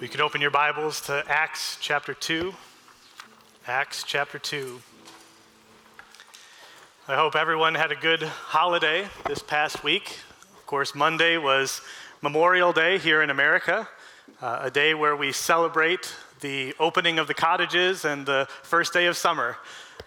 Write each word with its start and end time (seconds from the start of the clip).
We 0.00 0.08
could 0.08 0.22
open 0.22 0.40
your 0.40 0.50
Bibles 0.50 1.02
to 1.02 1.22
Acts 1.28 1.76
chapter 1.78 2.14
2. 2.14 2.54
Acts 3.66 4.02
chapter 4.02 4.38
2. 4.38 4.80
I 7.06 7.16
hope 7.16 7.36
everyone 7.36 7.74
had 7.74 7.92
a 7.92 7.96
good 7.96 8.22
holiday 8.22 9.06
this 9.26 9.40
past 9.40 9.84
week. 9.84 10.16
Of 10.56 10.64
course, 10.64 10.94
Monday 10.94 11.36
was 11.36 11.82
Memorial 12.22 12.72
Day 12.72 12.96
here 12.96 13.20
in 13.20 13.28
America, 13.28 13.86
uh, 14.40 14.60
a 14.62 14.70
day 14.70 14.94
where 14.94 15.16
we 15.16 15.32
celebrate 15.32 16.14
the 16.40 16.74
opening 16.80 17.18
of 17.18 17.26
the 17.26 17.34
cottages 17.34 18.06
and 18.06 18.24
the 18.24 18.48
first 18.62 18.94
day 18.94 19.04
of 19.04 19.18
summer. 19.18 19.58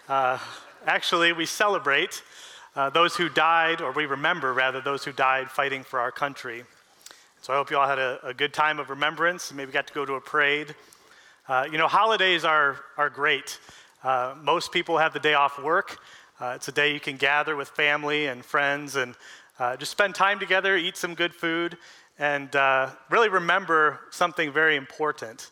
Uh, 0.08 0.38
actually, 0.88 1.32
we 1.32 1.46
celebrate 1.46 2.20
uh, 2.74 2.90
those 2.90 3.14
who 3.14 3.28
died, 3.28 3.80
or 3.80 3.92
we 3.92 4.06
remember 4.06 4.52
rather, 4.52 4.80
those 4.80 5.04
who 5.04 5.12
died 5.12 5.52
fighting 5.52 5.84
for 5.84 6.00
our 6.00 6.10
country. 6.10 6.64
So 7.44 7.52
I 7.52 7.56
hope 7.56 7.70
you 7.70 7.76
all 7.76 7.86
had 7.86 7.98
a, 7.98 8.18
a 8.26 8.32
good 8.32 8.54
time 8.54 8.78
of 8.78 8.88
remembrance, 8.88 9.52
maybe 9.52 9.70
got 9.70 9.86
to 9.88 9.92
go 9.92 10.06
to 10.06 10.14
a 10.14 10.20
parade. 10.22 10.74
Uh, 11.46 11.68
you 11.70 11.76
know, 11.76 11.86
holidays 11.86 12.42
are, 12.42 12.78
are 12.96 13.10
great. 13.10 13.58
Uh, 14.02 14.34
most 14.42 14.72
people 14.72 14.96
have 14.96 15.12
the 15.12 15.20
day 15.20 15.34
off 15.34 15.62
work. 15.62 15.98
Uh, 16.40 16.54
it's 16.56 16.68
a 16.68 16.72
day 16.72 16.94
you 16.94 17.00
can 17.00 17.18
gather 17.18 17.54
with 17.54 17.68
family 17.68 18.28
and 18.28 18.42
friends 18.42 18.96
and 18.96 19.14
uh, 19.58 19.76
just 19.76 19.92
spend 19.92 20.14
time 20.14 20.40
together, 20.40 20.74
eat 20.78 20.96
some 20.96 21.14
good 21.14 21.34
food, 21.34 21.76
and 22.18 22.56
uh, 22.56 22.88
really 23.10 23.28
remember 23.28 24.00
something 24.10 24.50
very 24.50 24.76
important. 24.76 25.50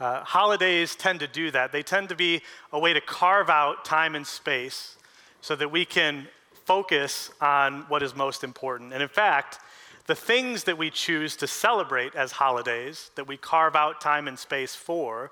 Uh, 0.00 0.24
holidays 0.24 0.96
tend 0.96 1.20
to 1.20 1.26
do 1.26 1.50
that. 1.50 1.72
They 1.72 1.82
tend 1.82 2.08
to 2.08 2.16
be 2.16 2.40
a 2.72 2.78
way 2.78 2.94
to 2.94 3.02
carve 3.02 3.50
out 3.50 3.84
time 3.84 4.14
and 4.14 4.26
space 4.26 4.96
so 5.42 5.54
that 5.56 5.70
we 5.70 5.84
can 5.84 6.26
focus 6.64 7.30
on 7.38 7.82
what 7.88 8.02
is 8.02 8.16
most 8.16 8.44
important. 8.44 8.94
And 8.94 9.02
in 9.02 9.10
fact, 9.10 9.58
the 10.08 10.14
things 10.14 10.64
that 10.64 10.78
we 10.78 10.88
choose 10.88 11.36
to 11.36 11.46
celebrate 11.46 12.14
as 12.14 12.32
holidays, 12.32 13.10
that 13.14 13.28
we 13.28 13.36
carve 13.36 13.76
out 13.76 14.00
time 14.00 14.26
and 14.26 14.38
space 14.38 14.74
for, 14.74 15.30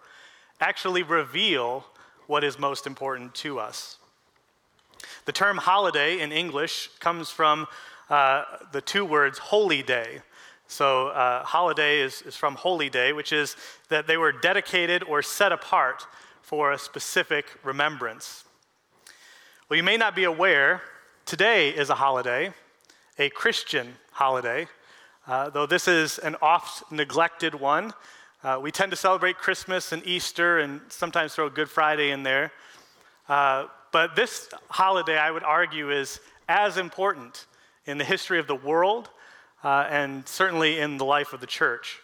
actually 0.61 1.03
reveal 1.03 1.87
what 2.27 2.45
is 2.45 2.59
most 2.59 2.87
important 2.87 3.35
to 3.35 3.59
us. 3.59 3.97
The 5.25 5.33
term 5.33 5.57
holiday 5.57 6.21
in 6.21 6.31
English 6.31 6.91
comes 7.01 7.31
from 7.31 7.67
uh, 8.11 8.45
the 8.71 8.83
two 8.83 9.07
words 9.07 9.39
holy 9.39 9.83
day. 9.83 10.21
So, 10.69 11.09
uh, 11.09 11.43
holiday 11.43 12.01
is, 12.01 12.21
is 12.23 12.37
from 12.37 12.55
holy 12.55 12.91
day, 12.91 13.15
which 13.15 13.33
is 13.33 13.57
that 13.89 14.07
they 14.07 14.19
were 14.19 14.33
dedicated 14.33 15.03
or 15.05 15.23
set 15.23 15.53
apart 15.53 16.07
for 16.43 16.73
a 16.73 16.79
specific 16.79 17.47
remembrance. 17.65 18.45
Well, 19.69 19.79
you 19.79 19.83
may 19.83 19.97
not 19.97 20.15
be 20.15 20.25
aware, 20.25 20.83
today 21.25 21.71
is 21.71 21.89
a 21.89 21.95
holiday, 21.95 22.53
a 23.19 23.31
Christian 23.31 23.95
holiday, 24.13 24.67
uh, 25.27 25.49
though 25.51 25.67
this 25.67 25.89
is 25.89 26.19
an 26.19 26.37
oft 26.43 26.91
neglected 26.93 27.55
one. 27.55 27.95
Uh, 28.45 28.59
we 28.63 28.71
tend 28.71 28.91
to 28.91 28.97
celebrate 28.97 29.39
Christmas 29.39 29.93
and 29.93 30.07
Easter 30.07 30.59
and 30.59 30.81
sometimes 30.89 31.35
throw 31.35 31.49
Good 31.49 31.71
Friday 31.71 32.11
in 32.11 32.23
there. 32.23 32.53
Uh, 33.29 33.67
but 33.91 34.15
this 34.15 34.51
holiday, 34.69 35.17
I 35.17 35.31
would 35.31 35.43
argue, 35.43 35.91
is 35.91 36.21
as 36.49 36.77
important 36.77 37.47
in 37.87 37.97
the 37.99 38.05
history 38.05 38.39
of 38.39 38.47
the 38.47 38.55
world 38.55 39.09
uh, 39.65 39.87
and 39.91 40.29
certainly 40.29 40.79
in 40.79 40.99
the 40.99 41.05
life 41.05 41.33
of 41.33 41.41
the 41.41 41.47
church. 41.47 42.01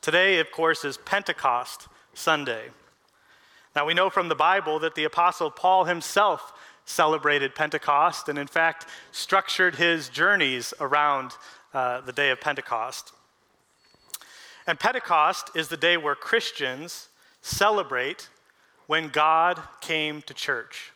Today, 0.00 0.40
of 0.40 0.50
course, 0.50 0.84
is 0.84 0.96
Pentecost 0.98 1.86
Sunday. 2.14 2.70
Now, 3.76 3.86
we 3.86 3.94
know 3.94 4.10
from 4.10 4.28
the 4.28 4.34
Bible 4.34 4.80
that 4.80 4.96
the 4.96 5.04
Apostle 5.04 5.50
Paul 5.50 5.84
himself 5.84 6.52
celebrated 6.90 7.54
Pentecost 7.54 8.28
and, 8.28 8.38
in 8.38 8.46
fact, 8.46 8.86
structured 9.12 9.76
his 9.76 10.08
journeys 10.08 10.74
around 10.80 11.32
uh, 11.72 12.00
the 12.00 12.12
day 12.12 12.30
of 12.30 12.40
Pentecost. 12.40 13.12
And 14.66 14.78
Pentecost 14.78 15.50
is 15.54 15.68
the 15.68 15.76
day 15.76 15.96
where 15.96 16.14
Christians 16.14 17.08
celebrate 17.42 18.28
when 18.86 19.08
God 19.08 19.60
came 19.80 20.20
to 20.22 20.34
church. 20.34 20.92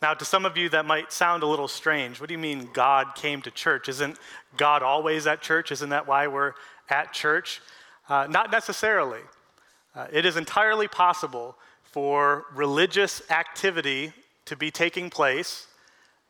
Now, 0.00 0.14
to 0.14 0.24
some 0.24 0.46
of 0.46 0.56
you, 0.56 0.68
that 0.70 0.86
might 0.86 1.12
sound 1.12 1.42
a 1.42 1.46
little 1.46 1.68
strange. 1.68 2.20
What 2.20 2.28
do 2.28 2.34
you 2.34 2.38
mean 2.38 2.70
God 2.72 3.14
came 3.14 3.42
to 3.42 3.50
church? 3.50 3.88
Isn't 3.88 4.16
God 4.56 4.82
always 4.82 5.26
at 5.26 5.42
church? 5.42 5.72
Isn't 5.72 5.90
that 5.90 6.06
why 6.06 6.28
we're 6.28 6.54
at 6.88 7.12
church? 7.12 7.60
Uh, 8.08 8.26
not 8.30 8.50
necessarily. 8.50 9.20
Uh, 9.94 10.06
it 10.12 10.24
is 10.24 10.36
entirely 10.36 10.88
possible 10.88 11.56
for 11.82 12.44
religious 12.54 13.22
activity 13.30 14.12
to 14.48 14.56
be 14.56 14.70
taking 14.70 15.10
place 15.10 15.66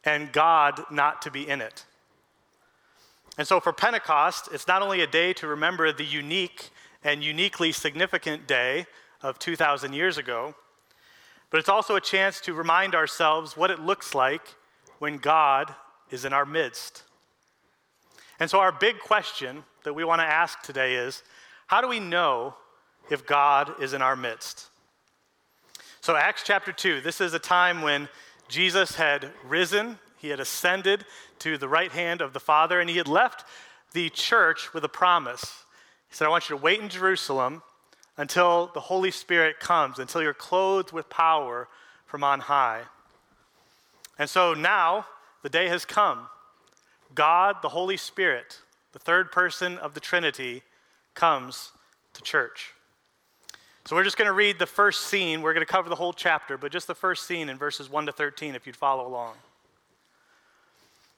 and 0.05 0.33
God 0.33 0.83
not 0.91 1.23
to 1.23 1.31
be 1.31 1.49
in 1.49 1.61
it. 1.61 1.85
And 3.37 3.47
so 3.47 3.61
for 3.61 3.73
Pentecost, 3.73 4.49
it's 4.53 4.67
not 4.67 4.83
only 4.83 5.01
a 5.01 5.07
day 5.07 5.33
to 5.35 5.47
remember 5.47 5.93
the 5.93 6.05
unique 6.05 6.71
and 7.05 7.23
uniquely 7.23 7.71
significant 7.71 8.49
day 8.49 8.87
of 9.23 9.39
2,000 9.39 9.93
years 9.93 10.19
ago, 10.19 10.55
but 11.51 11.59
it's 11.59 11.69
also 11.69 11.95
a 11.95 12.01
chance 12.01 12.41
to 12.41 12.53
remind 12.53 12.95
ourselves 12.95 13.57
what 13.57 13.71
it 13.71 13.79
looks 13.79 14.15
like 14.15 14.57
when 14.99 15.19
God 15.19 15.73
is 16.11 16.25
in 16.25 16.33
our 16.33 16.45
midst. 16.45 17.05
And 18.41 18.51
so, 18.51 18.59
our 18.59 18.73
big 18.73 18.99
question 18.99 19.65
that 19.85 19.95
we 19.95 20.05
want 20.05 20.21
to 20.21 20.27
ask 20.27 20.63
today 20.63 20.97
is 20.97 21.23
how 21.67 21.81
do 21.81 21.89
we 21.89 22.01
know 22.01 22.55
if 23.11 23.27
God 23.27 23.81
is 23.81 23.95
in 23.95 24.03
our 24.03 24.17
midst? 24.17 24.69
So, 26.09 26.17
Acts 26.17 26.43
chapter 26.43 26.73
2, 26.73 27.03
this 27.03 27.21
is 27.21 27.35
a 27.35 27.39
time 27.39 27.83
when 27.83 28.09
Jesus 28.49 28.95
had 28.95 29.29
risen, 29.47 29.99
he 30.17 30.31
had 30.31 30.41
ascended 30.41 31.05
to 31.41 31.59
the 31.59 31.69
right 31.69 31.93
hand 31.93 32.23
of 32.23 32.33
the 32.33 32.41
Father, 32.41 32.81
and 32.81 32.89
he 32.89 32.97
had 32.97 33.09
left 33.09 33.45
the 33.93 34.09
church 34.09 34.73
with 34.73 34.83
a 34.85 34.89
promise. 34.89 35.65
He 36.09 36.15
said, 36.17 36.25
I 36.25 36.31
want 36.31 36.49
you 36.49 36.57
to 36.57 36.63
wait 36.63 36.81
in 36.81 36.89
Jerusalem 36.89 37.63
until 38.17 38.71
the 38.73 38.81
Holy 38.81 39.11
Spirit 39.11 39.61
comes, 39.61 39.99
until 39.99 40.23
you're 40.23 40.33
clothed 40.33 40.93
with 40.93 41.11
power 41.11 41.69
from 42.07 42.25
on 42.25 42.41
high. 42.41 42.85
And 44.19 44.31
so 44.31 44.55
now 44.55 45.05
the 45.43 45.51
day 45.51 45.69
has 45.69 45.85
come. 45.85 46.29
God, 47.15 47.57
the 47.61 47.69
Holy 47.69 47.99
Spirit, 47.99 48.63
the 48.95 48.99
third 48.99 49.31
person 49.31 49.77
of 49.77 49.93
the 49.93 50.01
Trinity, 50.01 50.63
comes 51.13 51.73
to 52.15 52.23
church. 52.23 52.73
So 53.89 53.97
we're 53.97 54.05
just 54.05 54.19
going 54.19 54.27
to 54.27 54.35
read 54.35 54.59
the 54.59 54.67
first 54.67 55.05
scene. 55.05 55.41
We're 55.41 55.55
going 55.55 55.65
to 55.65 55.73
cover 55.73 55.89
the 55.89 55.95
whole 55.95 56.13
chapter, 56.13 56.59
but 56.59 56.71
just 56.71 56.87
the 56.87 56.95
first 56.95 57.27
scene 57.27 57.49
in 57.49 57.57
verses 57.57 57.89
1 57.89 58.05
to 58.05 58.13
13 58.13 58.55
if 58.55 58.67
you'd 58.67 58.77
follow 58.77 59.07
along. 59.07 59.33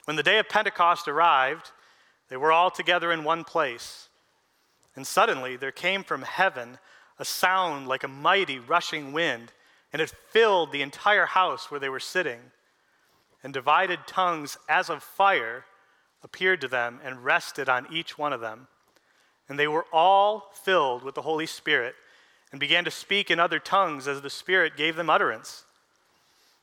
When 0.05 0.17
the 0.17 0.23
day 0.23 0.39
of 0.39 0.49
Pentecost 0.49 1.09
arrived, 1.09 1.73
they 2.29 2.37
were 2.37 2.53
all 2.53 2.71
together 2.71 3.11
in 3.11 3.25
one 3.25 3.43
place. 3.43 4.09
And 4.95 5.05
suddenly 5.05 5.57
there 5.57 5.73
came 5.73 6.05
from 6.05 6.23
heaven 6.23 6.79
a 7.19 7.25
sound 7.25 7.89
like 7.89 8.05
a 8.05 8.09
mighty 8.09 8.61
rushing 8.61 9.13
wind, 9.13 9.51
and 9.93 10.01
it 10.01 10.15
filled 10.31 10.71
the 10.71 10.83
entire 10.83 11.27
house 11.27 11.73
where 11.73 11.81
they 11.81 11.89
were 11.89 11.99
sitting. 11.99 12.39
And 13.43 13.53
divided 13.53 14.07
tongues 14.07 14.57
as 14.69 14.89
of 14.89 15.03
fire 15.03 15.65
appeared 16.23 16.61
to 16.61 16.69
them 16.69 17.01
and 17.03 17.25
rested 17.25 17.69
on 17.69 17.93
each 17.93 18.17
one 18.17 18.33
of 18.33 18.41
them. 18.41 18.69
And 19.49 19.59
they 19.59 19.67
were 19.67 19.87
all 19.93 20.53
filled 20.63 21.03
with 21.03 21.17
the 21.17 21.23
Holy 21.23 21.47
Spirit 21.47 21.97
and 22.51 22.61
began 22.61 22.85
to 22.85 22.91
speak 22.91 23.31
in 23.31 23.39
other 23.39 23.59
tongues 23.59 24.09
as 24.09 24.21
the 24.21 24.31
Spirit 24.31 24.77
gave 24.77 24.97
them 24.97 25.11
utterance. 25.11 25.65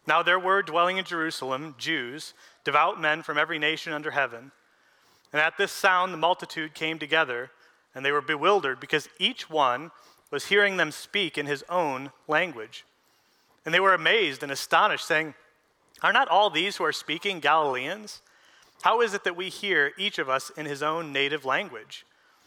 Now 0.05 0.23
there 0.23 0.39
were 0.39 0.61
dwelling 0.61 0.97
in 0.97 1.05
Jerusalem 1.05 1.75
Jews, 1.77 2.33
devout 2.63 2.99
men 2.99 3.23
from 3.23 3.37
every 3.37 3.59
nation 3.59 3.93
under 3.93 4.11
heaven. 4.11 4.51
And 5.33 5.41
at 5.41 5.57
this 5.57 5.71
sound 5.71 6.13
the 6.13 6.17
multitude 6.17 6.73
came 6.73 6.99
together, 6.99 7.51
and 7.93 8.05
they 8.05 8.11
were 8.11 8.21
bewildered 8.21 8.79
because 8.79 9.09
each 9.19 9.49
one 9.49 9.91
was 10.31 10.47
hearing 10.47 10.77
them 10.77 10.91
speak 10.91 11.37
in 11.37 11.45
his 11.45 11.63
own 11.69 12.11
language. 12.27 12.85
And 13.65 13.73
they 13.73 13.79
were 13.79 13.93
amazed 13.93 14.43
and 14.43 14.51
astonished, 14.51 15.05
saying, 15.05 15.33
Are 16.01 16.13
not 16.13 16.29
all 16.29 16.49
these 16.49 16.77
who 16.77 16.85
are 16.85 16.93
speaking 16.93 17.39
Galileans? 17.39 18.22
How 18.81 19.01
is 19.01 19.13
it 19.13 19.23
that 19.23 19.35
we 19.35 19.49
hear 19.49 19.91
each 19.97 20.19
of 20.19 20.29
us 20.29 20.51
in 20.51 20.66
his 20.66 20.83
own 20.83 21.11
native 21.11 21.43
language? 21.43 22.05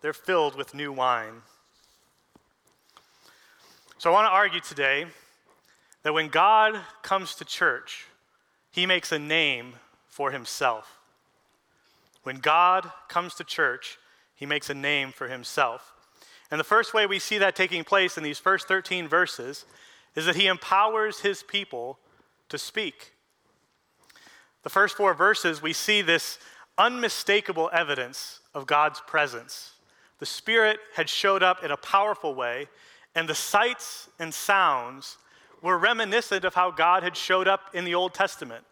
they're 0.00 0.12
filled 0.12 0.56
with 0.56 0.74
new 0.74 0.92
wine. 0.92 1.42
So 3.98 4.10
I 4.10 4.12
want 4.12 4.26
to 4.26 4.34
argue 4.34 4.60
today 4.60 5.06
that 6.02 6.14
when 6.14 6.28
God 6.28 6.80
comes 7.02 7.34
to 7.36 7.44
church, 7.44 8.06
he 8.70 8.86
makes 8.86 9.12
a 9.12 9.18
name 9.18 9.74
for 10.08 10.30
himself. 10.30 10.98
When 12.22 12.36
God 12.36 12.90
comes 13.08 13.34
to 13.34 13.44
church, 13.44 13.98
he 14.34 14.46
makes 14.46 14.70
a 14.70 14.74
name 14.74 15.12
for 15.12 15.28
himself. 15.28 15.92
And 16.50 16.58
the 16.58 16.64
first 16.64 16.94
way 16.94 17.06
we 17.06 17.18
see 17.18 17.38
that 17.38 17.54
taking 17.54 17.84
place 17.84 18.16
in 18.16 18.24
these 18.24 18.38
first 18.38 18.66
13 18.68 19.06
verses 19.06 19.66
is 20.16 20.26
that 20.26 20.36
he 20.36 20.46
empowers 20.46 21.20
his 21.20 21.42
people 21.42 21.98
to 22.48 22.58
speak. 22.58 23.12
The 24.62 24.70
first 24.70 24.96
four 24.96 25.14
verses, 25.14 25.62
we 25.62 25.72
see 25.72 26.02
this 26.02 26.38
unmistakable 26.76 27.70
evidence 27.72 28.40
of 28.54 28.66
God's 28.66 29.00
presence. 29.06 29.72
The 30.20 30.26
Spirit 30.26 30.78
had 30.94 31.08
showed 31.08 31.42
up 31.42 31.64
in 31.64 31.70
a 31.70 31.76
powerful 31.76 32.34
way, 32.34 32.68
and 33.14 33.28
the 33.28 33.34
sights 33.34 34.08
and 34.18 34.32
sounds 34.32 35.16
were 35.62 35.78
reminiscent 35.78 36.44
of 36.44 36.54
how 36.54 36.70
God 36.70 37.02
had 37.02 37.16
showed 37.16 37.48
up 37.48 37.74
in 37.74 37.84
the 37.84 37.94
Old 37.94 38.14
Testament. 38.14 38.64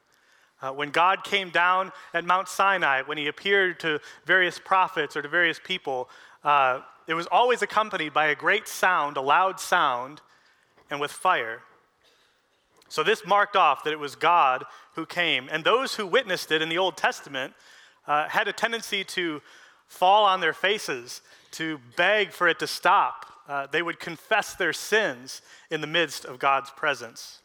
Uh, 0.60 0.72
when 0.72 0.90
God 0.90 1.24
came 1.24 1.50
down 1.50 1.92
at 2.12 2.24
Mount 2.24 2.48
Sinai, 2.48 3.02
when 3.02 3.18
he 3.18 3.28
appeared 3.28 3.80
to 3.80 4.00
various 4.26 4.58
prophets 4.58 5.16
or 5.16 5.22
to 5.22 5.28
various 5.28 5.60
people, 5.62 6.08
uh, 6.44 6.80
it 7.06 7.14
was 7.14 7.26
always 7.26 7.62
accompanied 7.62 8.12
by 8.12 8.26
a 8.26 8.34
great 8.34 8.68
sound, 8.68 9.16
a 9.16 9.20
loud 9.20 9.58
sound, 9.58 10.20
and 10.90 11.00
with 11.00 11.10
fire. 11.10 11.62
So 12.88 13.02
this 13.02 13.26
marked 13.26 13.56
off 13.56 13.84
that 13.84 13.92
it 13.92 13.98
was 13.98 14.16
God 14.16 14.64
who 14.94 15.06
came. 15.06 15.48
And 15.50 15.64
those 15.64 15.94
who 15.94 16.06
witnessed 16.06 16.50
it 16.50 16.62
in 16.62 16.68
the 16.68 16.78
Old 16.78 16.96
Testament 16.96 17.54
uh, 18.06 18.28
had 18.28 18.48
a 18.48 18.52
tendency 18.52 19.04
to 19.04 19.40
fall 19.86 20.24
on 20.24 20.40
their 20.40 20.52
faces, 20.52 21.22
to 21.58 21.80
beg 21.96 22.32
for 22.32 22.48
it 22.48 22.58
to 22.60 22.66
stop. 22.66 23.26
Uh, 23.48 23.66
they 23.70 23.82
would 23.82 23.98
confess 23.98 24.54
their 24.54 24.72
sins 24.72 25.42
in 25.70 25.80
the 25.80 25.86
midst 25.86 26.24
of 26.24 26.38
God's 26.38 26.70
presence. 26.70 27.40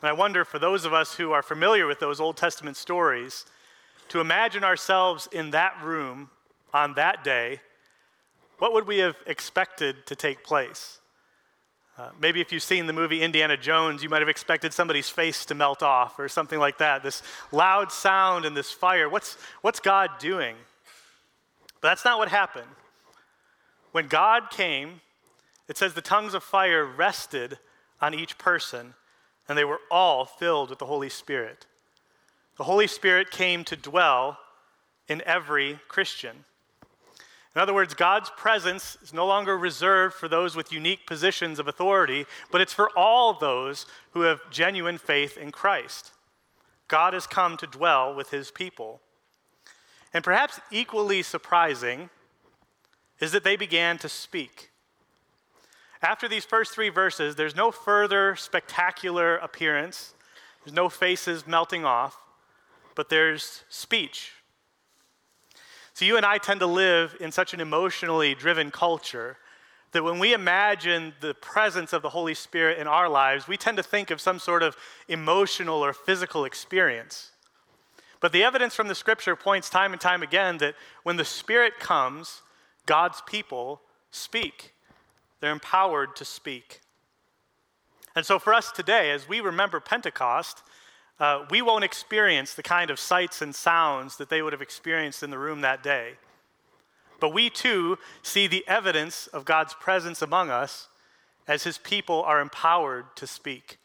And 0.00 0.08
I 0.08 0.12
wonder 0.12 0.44
for 0.44 0.58
those 0.58 0.84
of 0.84 0.92
us 0.92 1.14
who 1.14 1.32
are 1.32 1.42
familiar 1.42 1.86
with 1.86 2.00
those 2.00 2.20
Old 2.20 2.36
Testament 2.36 2.76
stories, 2.76 3.44
to 4.08 4.20
imagine 4.20 4.64
ourselves 4.64 5.28
in 5.32 5.50
that 5.50 5.76
room 5.82 6.30
on 6.72 6.94
that 6.94 7.22
day, 7.22 7.60
what 8.58 8.72
would 8.72 8.86
we 8.86 8.98
have 8.98 9.16
expected 9.26 10.06
to 10.06 10.16
take 10.16 10.42
place? 10.42 10.98
Uh, 11.98 12.08
maybe 12.20 12.40
if 12.40 12.52
you've 12.52 12.62
seen 12.62 12.86
the 12.86 12.92
movie 12.92 13.20
Indiana 13.20 13.56
Jones, 13.56 14.02
you 14.02 14.08
might 14.08 14.22
have 14.22 14.28
expected 14.28 14.72
somebody's 14.72 15.10
face 15.10 15.44
to 15.44 15.54
melt 15.54 15.82
off 15.82 16.18
or 16.18 16.28
something 16.28 16.58
like 16.58 16.78
that. 16.78 17.02
This 17.02 17.22
loud 17.52 17.92
sound 17.92 18.46
and 18.46 18.56
this 18.56 18.72
fire. 18.72 19.10
What's, 19.10 19.36
what's 19.60 19.78
God 19.78 20.10
doing? 20.18 20.56
But 21.82 21.88
that's 21.88 22.04
not 22.04 22.18
what 22.18 22.28
happened. 22.28 22.68
When 23.90 24.06
God 24.06 24.50
came, 24.50 25.02
it 25.68 25.76
says 25.76 25.92
the 25.92 26.00
tongues 26.00 26.32
of 26.32 26.42
fire 26.42 26.86
rested 26.86 27.58
on 28.00 28.14
each 28.14 28.38
person, 28.38 28.94
and 29.48 29.58
they 29.58 29.64
were 29.64 29.80
all 29.90 30.24
filled 30.24 30.70
with 30.70 30.78
the 30.78 30.86
Holy 30.86 31.10
Spirit. 31.10 31.66
The 32.56 32.64
Holy 32.64 32.86
Spirit 32.86 33.30
came 33.30 33.64
to 33.64 33.76
dwell 33.76 34.38
in 35.08 35.22
every 35.26 35.80
Christian. 35.88 36.44
In 37.54 37.60
other 37.60 37.74
words, 37.74 37.92
God's 37.94 38.30
presence 38.36 38.96
is 39.02 39.12
no 39.12 39.26
longer 39.26 39.58
reserved 39.58 40.14
for 40.14 40.28
those 40.28 40.56
with 40.56 40.72
unique 40.72 41.06
positions 41.06 41.58
of 41.58 41.68
authority, 41.68 42.24
but 42.50 42.60
it's 42.60 42.72
for 42.72 42.90
all 42.96 43.34
those 43.34 43.84
who 44.12 44.22
have 44.22 44.50
genuine 44.50 44.98
faith 44.98 45.36
in 45.36 45.50
Christ. 45.50 46.12
God 46.88 47.12
has 47.12 47.26
come 47.26 47.56
to 47.58 47.66
dwell 47.66 48.14
with 48.14 48.30
his 48.30 48.50
people. 48.50 49.00
And 50.14 50.22
perhaps 50.22 50.60
equally 50.70 51.22
surprising 51.22 52.10
is 53.20 53.32
that 53.32 53.44
they 53.44 53.56
began 53.56 53.98
to 53.98 54.08
speak. 54.08 54.70
After 56.02 56.28
these 56.28 56.44
first 56.44 56.72
three 56.74 56.88
verses, 56.88 57.36
there's 57.36 57.54
no 57.54 57.70
further 57.70 58.34
spectacular 58.34 59.36
appearance, 59.36 60.14
there's 60.64 60.74
no 60.74 60.88
faces 60.88 61.46
melting 61.46 61.84
off, 61.84 62.16
but 62.94 63.08
there's 63.08 63.62
speech. 63.68 64.32
So, 65.94 66.04
you 66.04 66.16
and 66.16 66.24
I 66.26 66.38
tend 66.38 66.60
to 66.60 66.66
live 66.66 67.16
in 67.20 67.30
such 67.32 67.52
an 67.52 67.60
emotionally 67.60 68.34
driven 68.34 68.70
culture 68.70 69.36
that 69.92 70.02
when 70.02 70.18
we 70.18 70.32
imagine 70.32 71.12
the 71.20 71.34
presence 71.34 71.92
of 71.92 72.00
the 72.02 72.08
Holy 72.08 72.34
Spirit 72.34 72.78
in 72.78 72.86
our 72.86 73.08
lives, 73.08 73.46
we 73.46 73.58
tend 73.58 73.76
to 73.76 73.82
think 73.82 74.10
of 74.10 74.20
some 74.20 74.38
sort 74.38 74.62
of 74.62 74.76
emotional 75.06 75.84
or 75.84 75.92
physical 75.92 76.44
experience. 76.46 77.30
But 78.22 78.32
the 78.32 78.44
evidence 78.44 78.74
from 78.74 78.86
the 78.88 78.94
scripture 78.94 79.34
points 79.36 79.68
time 79.68 79.92
and 79.92 80.00
time 80.00 80.22
again 80.22 80.58
that 80.58 80.76
when 81.02 81.16
the 81.16 81.24
Spirit 81.24 81.78
comes, 81.80 82.40
God's 82.86 83.20
people 83.26 83.82
speak. 84.12 84.72
They're 85.40 85.50
empowered 85.50 86.14
to 86.16 86.24
speak. 86.24 86.80
And 88.14 88.24
so 88.24 88.38
for 88.38 88.54
us 88.54 88.70
today, 88.70 89.10
as 89.10 89.28
we 89.28 89.40
remember 89.40 89.80
Pentecost, 89.80 90.62
uh, 91.18 91.46
we 91.50 91.62
won't 91.62 91.82
experience 91.82 92.54
the 92.54 92.62
kind 92.62 92.90
of 92.90 93.00
sights 93.00 93.42
and 93.42 93.54
sounds 93.54 94.16
that 94.18 94.30
they 94.30 94.40
would 94.40 94.52
have 94.52 94.62
experienced 94.62 95.24
in 95.24 95.30
the 95.30 95.38
room 95.38 95.60
that 95.62 95.82
day. 95.82 96.12
But 97.18 97.30
we 97.30 97.50
too 97.50 97.98
see 98.22 98.46
the 98.46 98.64
evidence 98.68 99.26
of 99.28 99.44
God's 99.44 99.74
presence 99.74 100.22
among 100.22 100.50
us 100.50 100.88
as 101.48 101.64
his 101.64 101.78
people 101.78 102.22
are 102.22 102.40
empowered 102.40 103.16
to 103.16 103.26
speak. 103.26 103.78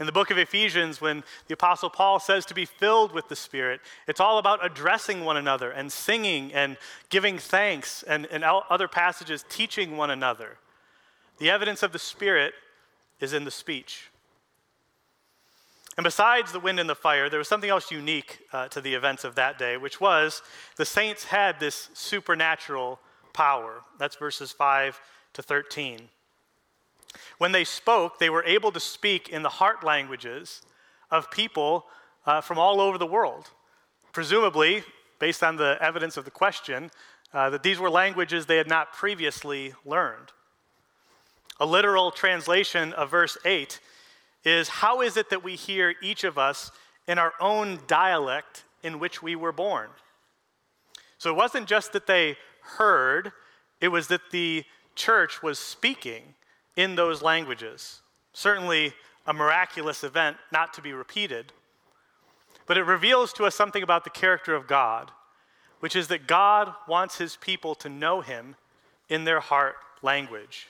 In 0.00 0.06
the 0.06 0.12
book 0.12 0.30
of 0.30 0.38
Ephesians, 0.38 1.02
when 1.02 1.22
the 1.46 1.52
Apostle 1.52 1.90
Paul 1.90 2.18
says 2.18 2.46
to 2.46 2.54
be 2.54 2.64
filled 2.64 3.12
with 3.12 3.28
the 3.28 3.36
Spirit, 3.36 3.82
it's 4.08 4.18
all 4.18 4.38
about 4.38 4.64
addressing 4.64 5.26
one 5.26 5.36
another 5.36 5.70
and 5.70 5.92
singing 5.92 6.54
and 6.54 6.78
giving 7.10 7.36
thanks, 7.36 8.02
and 8.04 8.24
in 8.26 8.42
other 8.42 8.88
passages, 8.88 9.44
teaching 9.50 9.98
one 9.98 10.10
another. 10.10 10.56
The 11.36 11.50
evidence 11.50 11.82
of 11.82 11.92
the 11.92 11.98
Spirit 11.98 12.54
is 13.20 13.34
in 13.34 13.44
the 13.44 13.50
speech. 13.50 14.10
And 15.98 16.04
besides 16.04 16.50
the 16.50 16.60
wind 16.60 16.80
and 16.80 16.88
the 16.88 16.94
fire, 16.94 17.28
there 17.28 17.38
was 17.38 17.48
something 17.48 17.68
else 17.68 17.90
unique 17.90 18.38
uh, 18.54 18.68
to 18.68 18.80
the 18.80 18.94
events 18.94 19.24
of 19.24 19.34
that 19.34 19.58
day, 19.58 19.76
which 19.76 20.00
was 20.00 20.40
the 20.76 20.86
saints 20.86 21.24
had 21.24 21.60
this 21.60 21.90
supernatural 21.92 23.00
power. 23.34 23.82
That's 23.98 24.16
verses 24.16 24.50
5 24.50 24.98
to 25.34 25.42
13. 25.42 26.08
When 27.38 27.52
they 27.52 27.64
spoke, 27.64 28.18
they 28.18 28.30
were 28.30 28.44
able 28.44 28.72
to 28.72 28.80
speak 28.80 29.28
in 29.28 29.42
the 29.42 29.48
heart 29.48 29.84
languages 29.84 30.62
of 31.10 31.30
people 31.30 31.86
uh, 32.26 32.40
from 32.40 32.58
all 32.58 32.80
over 32.80 32.98
the 32.98 33.06
world. 33.06 33.50
Presumably, 34.12 34.84
based 35.18 35.42
on 35.42 35.56
the 35.56 35.76
evidence 35.80 36.16
of 36.16 36.24
the 36.24 36.30
question, 36.30 36.90
uh, 37.32 37.50
that 37.50 37.62
these 37.62 37.78
were 37.78 37.90
languages 37.90 38.46
they 38.46 38.56
had 38.56 38.68
not 38.68 38.92
previously 38.92 39.74
learned. 39.84 40.32
A 41.60 41.66
literal 41.66 42.10
translation 42.10 42.92
of 42.94 43.10
verse 43.10 43.36
8 43.44 43.80
is 44.44 44.68
how 44.68 45.02
is 45.02 45.16
it 45.16 45.30
that 45.30 45.44
we 45.44 45.54
hear 45.54 45.94
each 46.02 46.24
of 46.24 46.38
us 46.38 46.72
in 47.06 47.18
our 47.18 47.34
own 47.40 47.80
dialect 47.86 48.64
in 48.82 48.98
which 48.98 49.22
we 49.22 49.36
were 49.36 49.52
born? 49.52 49.90
So 51.18 51.30
it 51.30 51.36
wasn't 51.36 51.68
just 51.68 51.92
that 51.92 52.06
they 52.06 52.36
heard, 52.62 53.32
it 53.80 53.88
was 53.88 54.08
that 54.08 54.30
the 54.30 54.64
church 54.94 55.42
was 55.42 55.58
speaking 55.58 56.34
in 56.76 56.94
those 56.94 57.22
languages. 57.22 58.02
Certainly 58.32 58.92
a 59.26 59.32
miraculous 59.32 60.02
event 60.04 60.36
not 60.52 60.72
to 60.74 60.82
be 60.82 60.92
repeated. 60.92 61.52
But 62.66 62.78
it 62.78 62.84
reveals 62.84 63.32
to 63.34 63.44
us 63.44 63.54
something 63.54 63.82
about 63.82 64.04
the 64.04 64.10
character 64.10 64.54
of 64.54 64.66
God, 64.66 65.10
which 65.80 65.96
is 65.96 66.08
that 66.08 66.26
God 66.26 66.72
wants 66.88 67.18
his 67.18 67.36
people 67.36 67.74
to 67.76 67.88
know 67.88 68.20
him 68.20 68.56
in 69.08 69.24
their 69.24 69.40
heart 69.40 69.76
language. 70.02 70.68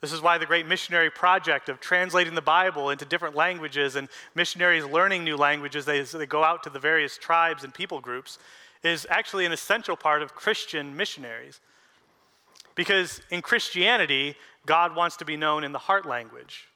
This 0.00 0.12
is 0.12 0.20
why 0.20 0.36
the 0.36 0.46
great 0.46 0.66
missionary 0.66 1.10
project 1.10 1.70
of 1.70 1.80
translating 1.80 2.34
the 2.34 2.42
Bible 2.42 2.90
into 2.90 3.06
different 3.06 3.34
languages 3.34 3.96
and 3.96 4.08
missionaries 4.34 4.84
learning 4.84 5.24
new 5.24 5.36
languages 5.36 5.88
as 5.88 6.12
they 6.12 6.26
go 6.26 6.44
out 6.44 6.62
to 6.64 6.70
the 6.70 6.78
various 6.78 7.16
tribes 7.16 7.64
and 7.64 7.72
people 7.72 8.00
groups 8.00 8.38
is 8.82 9.06
actually 9.08 9.46
an 9.46 9.52
essential 9.52 9.96
part 9.96 10.20
of 10.20 10.34
Christian 10.34 10.94
missionaries. 10.94 11.60
Because 12.74 13.22
in 13.30 13.40
Christianity, 13.40 14.36
God 14.66 14.94
wants 14.94 15.16
to 15.18 15.24
be 15.24 15.36
known 15.36 15.64
in 15.64 15.72
the 15.72 15.78
heart 15.78 16.06
language. 16.06 16.68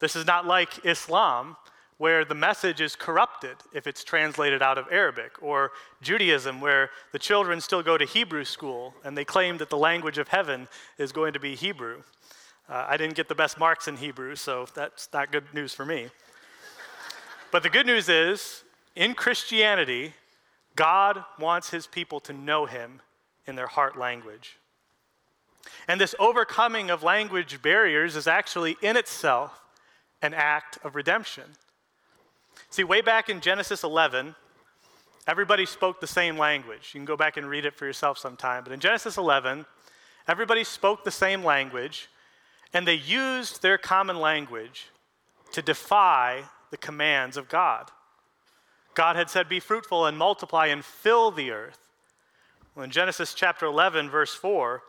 This 0.00 0.16
is 0.16 0.26
not 0.26 0.46
like 0.46 0.84
Islam, 0.84 1.56
where 1.98 2.24
the 2.24 2.34
message 2.34 2.80
is 2.80 2.96
corrupted 2.96 3.56
if 3.72 3.86
it's 3.86 4.02
translated 4.02 4.62
out 4.62 4.78
of 4.78 4.86
Arabic, 4.90 5.40
or 5.40 5.70
Judaism, 6.00 6.60
where 6.60 6.90
the 7.12 7.18
children 7.18 7.60
still 7.60 7.82
go 7.82 7.96
to 7.96 8.04
Hebrew 8.04 8.44
school 8.44 8.94
and 9.04 9.16
they 9.16 9.24
claim 9.24 9.58
that 9.58 9.70
the 9.70 9.76
language 9.76 10.18
of 10.18 10.28
heaven 10.28 10.66
is 10.98 11.12
going 11.12 11.32
to 11.32 11.40
be 11.40 11.54
Hebrew. 11.54 12.02
Uh, 12.68 12.86
I 12.88 12.96
didn't 12.96 13.14
get 13.14 13.28
the 13.28 13.34
best 13.34 13.58
marks 13.58 13.86
in 13.86 13.96
Hebrew, 13.96 14.34
so 14.34 14.66
that's 14.74 15.08
not 15.12 15.30
good 15.30 15.44
news 15.52 15.74
for 15.74 15.84
me. 15.84 16.08
but 17.52 17.62
the 17.62 17.70
good 17.70 17.86
news 17.86 18.08
is, 18.08 18.64
in 18.96 19.14
Christianity, 19.14 20.14
God 20.74 21.24
wants 21.38 21.70
his 21.70 21.86
people 21.86 22.18
to 22.20 22.32
know 22.32 22.66
him 22.66 23.00
in 23.46 23.56
their 23.56 23.66
heart 23.66 23.98
language. 23.98 24.58
And 25.88 26.00
this 26.00 26.14
overcoming 26.18 26.90
of 26.90 27.02
language 27.02 27.62
barriers 27.62 28.16
is 28.16 28.26
actually 28.26 28.76
in 28.82 28.96
itself 28.96 29.60
an 30.20 30.34
act 30.34 30.78
of 30.84 30.94
redemption. 30.94 31.44
See, 32.70 32.84
way 32.84 33.00
back 33.00 33.28
in 33.28 33.40
Genesis 33.40 33.82
11, 33.84 34.34
everybody 35.26 35.66
spoke 35.66 36.00
the 36.00 36.06
same 36.06 36.38
language. 36.38 36.90
You 36.92 37.00
can 37.00 37.04
go 37.04 37.16
back 37.16 37.36
and 37.36 37.48
read 37.48 37.66
it 37.66 37.74
for 37.74 37.86
yourself 37.86 38.18
sometime. 38.18 38.64
But 38.64 38.72
in 38.72 38.80
Genesis 38.80 39.16
11, 39.16 39.66
everybody 40.28 40.64
spoke 40.64 41.04
the 41.04 41.10
same 41.10 41.44
language, 41.44 42.08
and 42.72 42.86
they 42.86 42.94
used 42.94 43.62
their 43.62 43.78
common 43.78 44.18
language 44.18 44.86
to 45.52 45.62
defy 45.62 46.44
the 46.70 46.76
commands 46.76 47.36
of 47.36 47.48
God. 47.48 47.90
God 48.94 49.16
had 49.16 49.30
said, 49.30 49.48
Be 49.48 49.60
fruitful 49.60 50.06
and 50.06 50.16
multiply 50.16 50.66
and 50.66 50.84
fill 50.84 51.30
the 51.30 51.50
earth. 51.50 51.78
Well, 52.74 52.84
in 52.84 52.90
Genesis 52.90 53.34
chapter 53.34 53.66
11, 53.66 54.08
verse 54.10 54.34
4, 54.34 54.82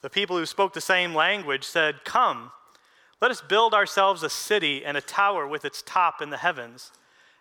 the 0.00 0.10
people 0.10 0.36
who 0.36 0.46
spoke 0.46 0.72
the 0.72 0.80
same 0.80 1.14
language 1.14 1.64
said, 1.64 2.04
Come, 2.04 2.52
let 3.20 3.30
us 3.30 3.40
build 3.40 3.74
ourselves 3.74 4.22
a 4.22 4.30
city 4.30 4.84
and 4.84 4.96
a 4.96 5.02
tower 5.02 5.46
with 5.46 5.64
its 5.64 5.82
top 5.82 6.22
in 6.22 6.30
the 6.30 6.36
heavens, 6.36 6.92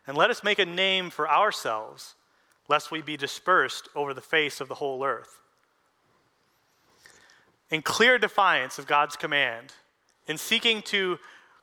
and 0.07 0.17
let 0.17 0.29
us 0.31 0.43
make 0.43 0.59
a 0.59 0.65
name 0.65 1.09
for 1.09 1.29
ourselves, 1.29 2.15
lest 2.67 2.91
we 2.91 3.01
be 3.01 3.17
dispersed 3.17 3.89
over 3.95 4.13
the 4.13 4.21
face 4.21 4.59
of 4.59 4.67
the 4.67 4.75
whole 4.75 5.03
earth. 5.03 5.41
In 7.69 7.81
clear 7.81 8.17
defiance 8.17 8.79
of 8.79 8.87
God's 8.87 9.15
command, 9.15 9.73
in 10.27 10.37
seeking 10.37 10.81
to 10.83 11.19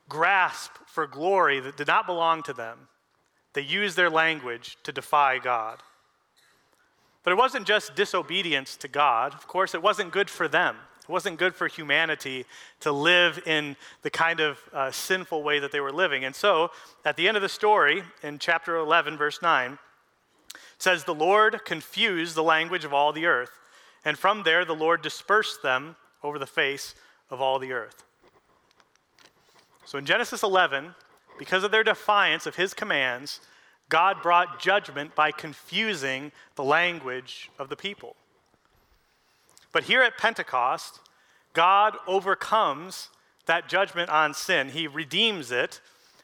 grasp 0.08 0.72
for 0.86 1.06
glory 1.06 1.60
that 1.60 1.76
did 1.76 1.86
not 1.86 2.06
belong 2.06 2.42
to 2.42 2.52
them, 2.52 2.88
they 3.54 3.62
used 3.62 3.96
their 3.96 4.10
language 4.10 4.76
to 4.82 4.92
defy 4.92 5.38
God. 5.38 5.80
But 7.24 7.32
it 7.32 7.36
wasn't 7.36 7.66
just 7.66 7.96
disobedience 7.96 8.76
to 8.76 8.88
God. 8.88 9.34
Of 9.34 9.48
course, 9.48 9.74
it 9.74 9.82
wasn't 9.82 10.12
good 10.12 10.30
for 10.30 10.46
them. 10.46 10.76
It 11.02 11.08
wasn't 11.08 11.38
good 11.38 11.54
for 11.54 11.66
humanity 11.66 12.44
to 12.80 12.92
live 12.92 13.42
in 13.46 13.76
the 14.02 14.10
kind 14.10 14.40
of 14.40 14.58
uh, 14.72 14.90
sinful 14.90 15.42
way 15.42 15.58
that 15.58 15.72
they 15.72 15.80
were 15.80 15.92
living. 15.92 16.24
And 16.24 16.34
so, 16.34 16.70
at 17.04 17.16
the 17.16 17.26
end 17.26 17.36
of 17.36 17.42
the 17.42 17.48
story, 17.48 18.02
in 18.22 18.38
chapter 18.38 18.76
11, 18.76 19.16
verse 19.16 19.42
9, 19.42 19.78
says, 20.78 21.04
The 21.04 21.14
Lord 21.14 21.64
confused 21.64 22.34
the 22.34 22.42
language 22.42 22.84
of 22.84 22.94
all 22.94 23.12
the 23.12 23.26
earth, 23.26 23.58
and 24.04 24.18
from 24.18 24.44
there 24.44 24.64
the 24.64 24.74
Lord 24.74 25.02
dispersed 25.02 25.62
them 25.62 25.96
over 26.22 26.38
the 26.38 26.46
face 26.46 26.94
of 27.30 27.40
all 27.40 27.58
the 27.58 27.72
earth. 27.72 28.04
So 29.84 29.98
in 29.98 30.06
Genesis 30.06 30.42
11, 30.42 30.94
because 31.38 31.64
of 31.64 31.70
their 31.70 31.84
defiance 31.84 32.46
of 32.46 32.56
his 32.56 32.72
commands, 32.74 33.40
God 33.88 34.22
brought 34.22 34.60
judgment 34.60 35.14
by 35.14 35.30
confusing 35.30 36.32
the 36.56 36.64
language 36.64 37.50
of 37.58 37.68
the 37.68 37.76
people. 37.76 38.16
But 39.72 39.84
here 39.84 40.02
at 40.02 40.18
Pentecost, 40.18 41.00
God 41.52 41.96
overcomes 42.06 43.08
that 43.46 43.68
judgment 43.68 44.10
on 44.10 44.34
sin. 44.34 44.70
He 44.70 44.86
redeems 44.86 45.52
it 45.52 45.80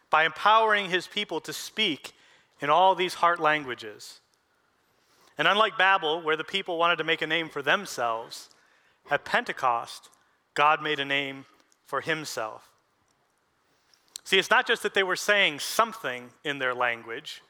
by 0.09 0.25
empowering 0.25 0.91
his 0.91 1.07
people 1.07 1.41
to 1.41 1.53
speak 1.53 2.13
in 2.61 2.71
all 2.71 2.95
these 2.95 3.15
heart 3.15 3.41
languages. 3.41 4.21
And 5.39 5.49
unlike 5.49 5.79
Babel, 5.79 6.21
where 6.21 6.37
the 6.37 6.45
people 6.45 6.79
wanted 6.79 6.97
to 6.97 7.05
make 7.05 7.23
a 7.23 7.27
name 7.27 7.49
for 7.49 7.63
themselves, 7.63 8.51
at 9.11 9.25
Pentecost, 9.25 10.11
God 10.55 10.83
made 10.83 11.01
a 11.01 11.05
name 11.05 11.47
for 11.87 12.01
himself. 12.01 12.69
See, 14.25 14.39
it's 14.39 14.51
not 14.51 14.67
just 14.67 14.83
that 14.83 14.95
they 14.95 15.03
were 15.03 15.17
saying 15.17 15.61
something 15.61 16.31
in 16.45 16.59
their 16.59 16.75
language. 16.75 17.43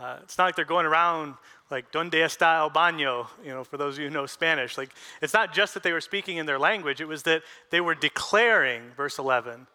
Uh, 0.00 0.18
it's 0.22 0.38
not 0.38 0.44
like 0.44 0.56
they're 0.56 0.64
going 0.64 0.86
around 0.86 1.34
like 1.70 1.90
donde 1.90 2.12
está 2.12 2.58
el 2.58 2.70
baño 2.70 3.26
you 3.44 3.50
know 3.50 3.64
for 3.64 3.76
those 3.76 3.94
of 3.94 4.00
you 4.00 4.08
who 4.08 4.14
know 4.14 4.26
spanish. 4.26 4.78
Like 4.78 4.90
it's 5.20 5.34
not 5.34 5.52
just 5.52 5.74
that 5.74 5.82
they 5.82 5.92
were 5.92 6.00
speaking 6.00 6.36
in 6.36 6.46
their 6.46 6.58
language 6.58 7.00
it 7.00 7.08
was 7.08 7.24
that 7.24 7.42
they 7.70 7.80
were 7.80 7.94
declaring 7.94 8.82
verse 8.96 9.18
11 9.18 9.66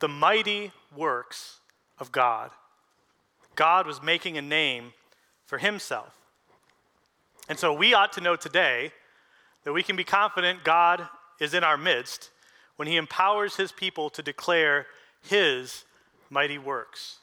the 0.00 0.08
mighty 0.08 0.72
works 0.96 1.60
of 1.98 2.10
god. 2.10 2.50
God 3.54 3.86
was 3.86 4.02
making 4.02 4.38
a 4.38 4.42
name 4.42 4.94
for 5.44 5.58
himself. 5.58 6.16
And 7.48 7.58
so 7.58 7.74
we 7.74 7.92
ought 7.92 8.12
to 8.14 8.20
know 8.20 8.36
today 8.36 8.92
that 9.64 9.72
we 9.72 9.82
can 9.82 9.96
be 9.96 10.04
confident 10.04 10.64
god 10.64 11.06
is 11.38 11.52
in 11.54 11.64
our 11.64 11.76
midst 11.76 12.30
when 12.76 12.88
he 12.88 12.96
empowers 12.96 13.56
his 13.56 13.72
people 13.72 14.08
to 14.10 14.22
declare 14.22 14.86
his 15.22 15.84
mighty 16.30 16.56
works 16.56 17.19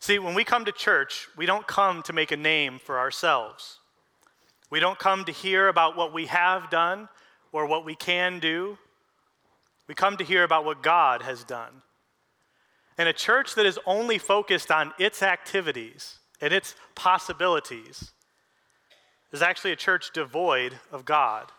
See, 0.00 0.18
when 0.18 0.34
we 0.34 0.44
come 0.44 0.64
to 0.64 0.72
church, 0.72 1.28
we 1.36 1.44
don't 1.44 1.66
come 1.66 2.02
to 2.04 2.14
make 2.14 2.32
a 2.32 2.36
name 2.36 2.80
for 2.82 2.98
ourselves. 2.98 3.78
We 4.70 4.80
don't 4.80 4.98
come 4.98 5.26
to 5.26 5.32
hear 5.32 5.68
about 5.68 5.94
what 5.94 6.12
we 6.12 6.26
have 6.26 6.70
done 6.70 7.08
or 7.52 7.66
what 7.66 7.84
we 7.84 7.94
can 7.94 8.38
do. 8.38 8.78
We 9.86 9.94
come 9.94 10.16
to 10.16 10.24
hear 10.24 10.42
about 10.42 10.64
what 10.64 10.82
God 10.82 11.22
has 11.22 11.44
done. 11.44 11.82
And 12.96 13.08
a 13.08 13.12
church 13.12 13.54
that 13.56 13.66
is 13.66 13.78
only 13.84 14.16
focused 14.16 14.70
on 14.70 14.92
its 14.98 15.22
activities 15.22 16.18
and 16.40 16.52
its 16.52 16.74
possibilities 16.94 18.12
is 19.32 19.42
actually 19.42 19.72
a 19.72 19.76
church 19.76 20.12
devoid 20.14 20.78
of 20.90 21.04
God. 21.04 21.52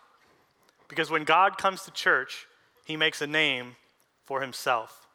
Because 0.87 1.11
when 1.11 1.25
God 1.25 1.59
comes 1.59 1.83
to 1.83 1.91
church, 1.91 2.47
he 2.85 2.97
makes 2.97 3.21
a 3.21 3.27
name 3.27 3.75
for 4.25 4.41
himself. 4.41 5.07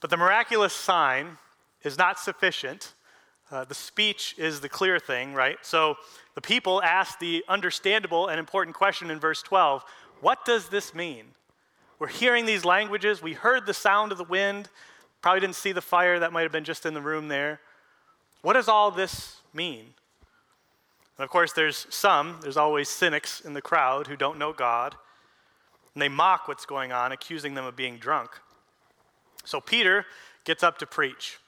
But 0.00 0.08
the 0.08 0.16
miraculous 0.16 0.72
sign 0.72 1.36
is 1.82 1.98
not 1.98 2.18
sufficient. 2.18 2.94
Uh, 3.50 3.64
the 3.64 3.74
speech 3.74 4.34
is 4.38 4.60
the 4.60 4.68
clear 4.68 4.98
thing, 4.98 5.34
right? 5.34 5.58
So 5.62 5.96
the 6.34 6.40
people 6.40 6.82
ask 6.82 7.18
the 7.18 7.44
understandable 7.48 8.28
and 8.28 8.38
important 8.38 8.76
question 8.76 9.10
in 9.10 9.18
verse 9.18 9.42
12 9.42 9.84
What 10.20 10.44
does 10.44 10.68
this 10.68 10.94
mean? 10.94 11.24
We're 11.98 12.08
hearing 12.08 12.46
these 12.46 12.64
languages. 12.64 13.22
We 13.22 13.34
heard 13.34 13.66
the 13.66 13.74
sound 13.74 14.12
of 14.12 14.18
the 14.18 14.24
wind. 14.24 14.68
Probably 15.20 15.40
didn't 15.40 15.56
see 15.56 15.72
the 15.72 15.82
fire. 15.82 16.18
That 16.18 16.32
might 16.32 16.42
have 16.42 16.52
been 16.52 16.64
just 16.64 16.86
in 16.86 16.94
the 16.94 17.00
room 17.00 17.28
there. 17.28 17.60
What 18.42 18.54
does 18.54 18.68
all 18.68 18.90
this 18.90 19.36
mean? 19.52 19.84
And 21.18 21.24
of 21.24 21.28
course, 21.28 21.52
there's 21.52 21.86
some, 21.90 22.38
there's 22.40 22.56
always 22.56 22.88
cynics 22.88 23.42
in 23.42 23.52
the 23.52 23.60
crowd 23.60 24.06
who 24.06 24.16
don't 24.16 24.38
know 24.38 24.54
God. 24.54 24.96
And 25.94 26.00
they 26.00 26.08
mock 26.08 26.48
what's 26.48 26.64
going 26.64 26.92
on, 26.92 27.12
accusing 27.12 27.52
them 27.52 27.66
of 27.66 27.76
being 27.76 27.98
drunk. 27.98 28.30
So 29.44 29.60
Peter 29.60 30.06
gets 30.44 30.62
up 30.62 30.78
to 30.78 30.86
preach. 30.86 31.38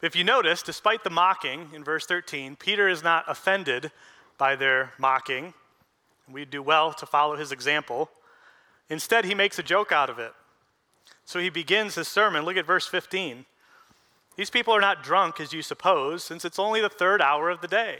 If 0.00 0.14
you 0.14 0.22
notice, 0.22 0.62
despite 0.62 1.02
the 1.02 1.10
mocking 1.10 1.70
in 1.74 1.82
verse 1.82 2.06
13, 2.06 2.56
Peter 2.56 2.88
is 2.88 3.02
not 3.02 3.24
offended 3.26 3.90
by 4.36 4.54
their 4.54 4.92
mocking. 4.96 5.54
We 6.30 6.44
do 6.44 6.62
well 6.62 6.92
to 6.92 7.06
follow 7.06 7.36
his 7.36 7.50
example. 7.50 8.10
Instead, 8.88 9.24
he 9.24 9.34
makes 9.34 9.58
a 9.58 9.62
joke 9.62 9.90
out 9.90 10.08
of 10.08 10.18
it. 10.18 10.32
So 11.24 11.40
he 11.40 11.50
begins 11.50 11.96
his 11.96 12.06
sermon. 12.06 12.44
Look 12.44 12.56
at 12.56 12.64
verse 12.64 12.86
15. 12.86 13.44
These 14.36 14.50
people 14.50 14.72
are 14.72 14.80
not 14.80 15.02
drunk 15.02 15.40
as 15.40 15.52
you 15.52 15.62
suppose, 15.62 16.22
since 16.22 16.44
it's 16.44 16.60
only 16.60 16.80
the 16.80 16.88
third 16.88 17.20
hour 17.20 17.50
of 17.50 17.60
the 17.60 17.66
day. 17.66 17.98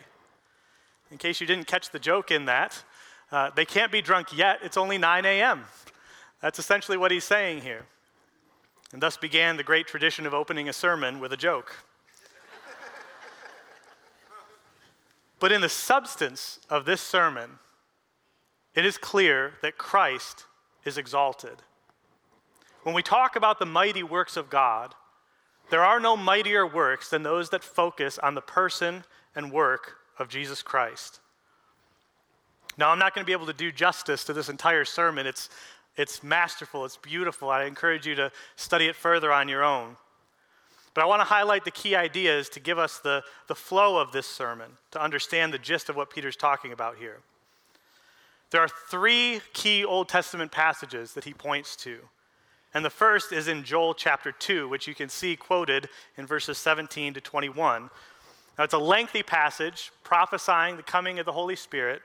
In 1.10 1.18
case 1.18 1.40
you 1.40 1.46
didn't 1.48 1.66
catch 1.66 1.90
the 1.90 1.98
joke 1.98 2.30
in 2.30 2.44
that, 2.44 2.84
uh, 3.32 3.50
they 3.54 3.64
can't 3.64 3.90
be 3.90 4.00
drunk 4.00 4.36
yet. 4.36 4.60
It's 4.62 4.76
only 4.76 4.98
9 4.98 5.24
a.m. 5.24 5.64
That's 6.40 6.60
essentially 6.60 6.96
what 6.96 7.10
he's 7.10 7.24
saying 7.24 7.62
here. 7.62 7.86
And 8.92 9.02
thus 9.02 9.16
began 9.16 9.56
the 9.56 9.64
great 9.64 9.88
tradition 9.88 10.26
of 10.26 10.32
opening 10.32 10.68
a 10.68 10.72
sermon 10.72 11.18
with 11.18 11.32
a 11.32 11.36
joke. 11.36 11.74
But 15.40 15.52
in 15.52 15.60
the 15.60 15.68
substance 15.68 16.58
of 16.68 16.84
this 16.84 17.00
sermon, 17.00 17.58
it 18.74 18.84
is 18.84 18.98
clear 18.98 19.54
that 19.62 19.78
Christ 19.78 20.44
is 20.84 20.98
exalted. 20.98 21.62
When 22.82 22.94
we 22.94 23.02
talk 23.02 23.36
about 23.36 23.58
the 23.58 23.66
mighty 23.66 24.02
works 24.02 24.36
of 24.36 24.50
God, 24.50 24.94
there 25.70 25.84
are 25.84 26.00
no 26.00 26.16
mightier 26.16 26.66
works 26.66 27.10
than 27.10 27.22
those 27.22 27.50
that 27.50 27.62
focus 27.62 28.18
on 28.18 28.34
the 28.34 28.40
person 28.40 29.04
and 29.34 29.52
work 29.52 29.96
of 30.18 30.28
Jesus 30.28 30.62
Christ. 30.62 31.20
Now, 32.76 32.90
I'm 32.90 32.98
not 32.98 33.14
going 33.14 33.24
to 33.24 33.26
be 33.26 33.32
able 33.32 33.46
to 33.46 33.52
do 33.52 33.72
justice 33.72 34.24
to 34.24 34.32
this 34.32 34.48
entire 34.48 34.84
sermon. 34.84 35.26
It's, 35.26 35.50
it's 35.96 36.22
masterful, 36.22 36.84
it's 36.84 36.96
beautiful. 36.96 37.50
I 37.50 37.64
encourage 37.64 38.06
you 38.06 38.14
to 38.14 38.30
study 38.56 38.86
it 38.86 38.96
further 38.96 39.32
on 39.32 39.48
your 39.48 39.64
own. 39.64 39.96
But 40.98 41.04
I 41.04 41.06
want 41.06 41.20
to 41.20 41.26
highlight 41.26 41.64
the 41.64 41.70
key 41.70 41.94
ideas 41.94 42.48
to 42.48 42.58
give 42.58 42.76
us 42.76 42.98
the, 42.98 43.22
the 43.46 43.54
flow 43.54 43.98
of 43.98 44.10
this 44.10 44.26
sermon, 44.26 44.72
to 44.90 45.00
understand 45.00 45.54
the 45.54 45.58
gist 45.58 45.88
of 45.88 45.94
what 45.94 46.10
Peter's 46.10 46.34
talking 46.34 46.72
about 46.72 46.96
here. 46.96 47.18
There 48.50 48.60
are 48.60 48.68
three 48.90 49.40
key 49.52 49.84
Old 49.84 50.08
Testament 50.08 50.50
passages 50.50 51.12
that 51.12 51.22
he 51.22 51.32
points 51.32 51.76
to. 51.76 51.98
And 52.74 52.84
the 52.84 52.90
first 52.90 53.30
is 53.30 53.46
in 53.46 53.62
Joel 53.62 53.94
chapter 53.94 54.32
2, 54.32 54.68
which 54.68 54.88
you 54.88 54.94
can 54.96 55.08
see 55.08 55.36
quoted 55.36 55.88
in 56.16 56.26
verses 56.26 56.58
17 56.58 57.14
to 57.14 57.20
21. 57.20 57.90
Now, 58.58 58.64
it's 58.64 58.74
a 58.74 58.78
lengthy 58.78 59.22
passage 59.22 59.92
prophesying 60.02 60.76
the 60.78 60.82
coming 60.82 61.20
of 61.20 61.26
the 61.26 61.32
Holy 61.32 61.54
Spirit, 61.54 62.02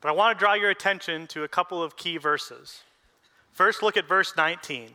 but 0.00 0.08
I 0.08 0.12
want 0.12 0.36
to 0.36 0.44
draw 0.44 0.54
your 0.54 0.70
attention 0.70 1.28
to 1.28 1.44
a 1.44 1.48
couple 1.48 1.80
of 1.80 1.96
key 1.96 2.16
verses. 2.16 2.82
First, 3.52 3.80
look 3.80 3.96
at 3.96 4.08
verse 4.08 4.34
19. 4.36 4.90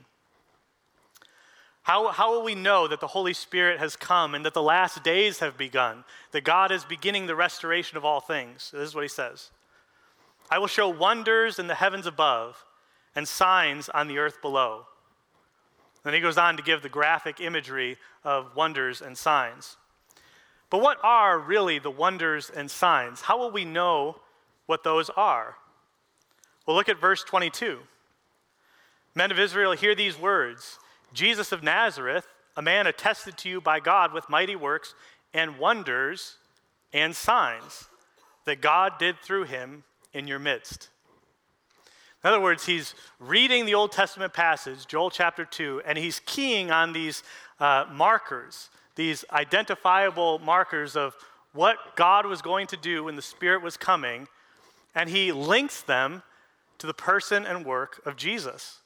How, 1.84 2.12
how 2.12 2.32
will 2.32 2.44
we 2.44 2.56
know 2.56 2.88
that 2.88 3.02
the 3.02 3.08
Holy 3.08 3.34
Spirit 3.34 3.80
has 3.80 3.98
come 3.98 4.36
and 4.36 4.46
that 4.46 4.54
the 4.54 4.62
last 4.62 5.04
days 5.04 5.40
have 5.40 5.58
begun, 5.58 6.06
that 6.32 6.46
God 6.46 6.72
is 6.72 6.86
beginning 6.86 7.28
the 7.28 7.36
restoration 7.36 7.98
of 7.98 8.06
all 8.06 8.22
things? 8.22 8.72
This 8.72 8.90
is 8.90 8.96
what 8.96 9.04
he 9.04 9.10
says 9.10 9.52
I 10.50 10.60
will 10.60 10.68
show 10.68 10.88
wonders 10.88 11.60
in 11.60 11.68
the 11.68 11.76
heavens 11.76 12.06
above 12.06 12.66
and 13.16 13.28
signs 13.28 13.90
on 13.90 14.08
the 14.08 14.18
earth 14.18 14.42
below. 14.42 14.86
Then 16.04 16.14
he 16.14 16.20
goes 16.20 16.38
on 16.38 16.58
to 16.58 16.64
give 16.64 16.82
the 16.82 16.90
graphic 16.90 17.40
imagery 17.40 17.98
of 18.24 18.56
wonders 18.56 19.02
and 19.02 19.18
signs. 19.18 19.78
But 20.70 20.82
what 20.82 20.98
are 21.04 21.38
really 21.38 21.80
the 21.80 21.92
wonders 21.92 22.50
and 22.50 22.70
signs? 22.72 23.22
How 23.22 23.38
will 23.38 23.52
we 23.52 23.64
know 23.64 24.18
what 24.66 24.84
those 24.84 25.10
are? 25.12 25.56
Well, 26.66 26.76
look 26.76 26.90
at 26.90 27.00
verse 27.00 27.24
22. 27.24 27.80
Men 29.16 29.32
of 29.32 29.40
Israel, 29.40 29.74
hear 29.74 29.96
these 29.96 30.18
words. 30.18 30.80
Jesus 31.14 31.52
of 31.52 31.64
Nazareth, 31.64 32.28
a 32.58 32.62
man 32.62 32.88
attested 32.88 33.38
to 33.40 33.50
you 33.50 33.62
by 33.62 33.80
God 33.80 34.14
with 34.14 34.30
mighty 34.30 34.56
works 34.56 34.96
and 35.34 35.58
wonders 35.58 36.38
and 36.92 37.16
signs 37.16 37.88
that 38.46 38.62
God 38.62 38.94
did 39.00 39.18
through 39.20 39.46
him 39.46 39.84
in 40.14 40.28
your 40.28 40.40
midst. 40.40 40.90
In 42.24 42.30
other 42.30 42.40
words, 42.40 42.66
he's 42.66 42.96
reading 43.20 43.66
the 43.66 43.74
Old 43.74 43.92
Testament 43.92 44.34
passage, 44.34 44.88
Joel 44.88 45.10
chapter 45.10 45.44
2, 45.44 45.82
and 45.86 45.98
he's 45.98 46.22
keying 46.26 46.72
on 46.72 46.94
these 46.94 47.22
uh, 47.60 47.86
markers, 47.92 48.70
these 48.96 49.26
identifiable 49.32 50.40
markers 50.40 50.96
of 50.96 51.16
what 51.52 51.78
God 51.96 52.26
was 52.26 52.42
going 52.42 52.68
to 52.68 52.78
do 52.78 53.04
when 53.04 53.16
the 53.16 53.22
Spirit 53.22 53.62
was 53.62 53.76
coming, 53.76 54.28
and 54.96 55.10
he 55.10 55.32
links 55.32 55.82
them 55.82 56.24
to 56.78 56.88
the 56.88 56.94
person 56.94 57.46
and 57.46 57.66
work 57.66 58.02
of 58.06 58.16
Jesus. 58.16 58.80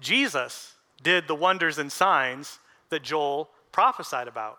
Jesus 0.00 0.74
did 1.02 1.28
the 1.28 1.34
wonders 1.34 1.78
and 1.78 1.90
signs 1.90 2.58
that 2.90 3.02
Joel 3.02 3.50
prophesied 3.72 4.28
about. 4.28 4.58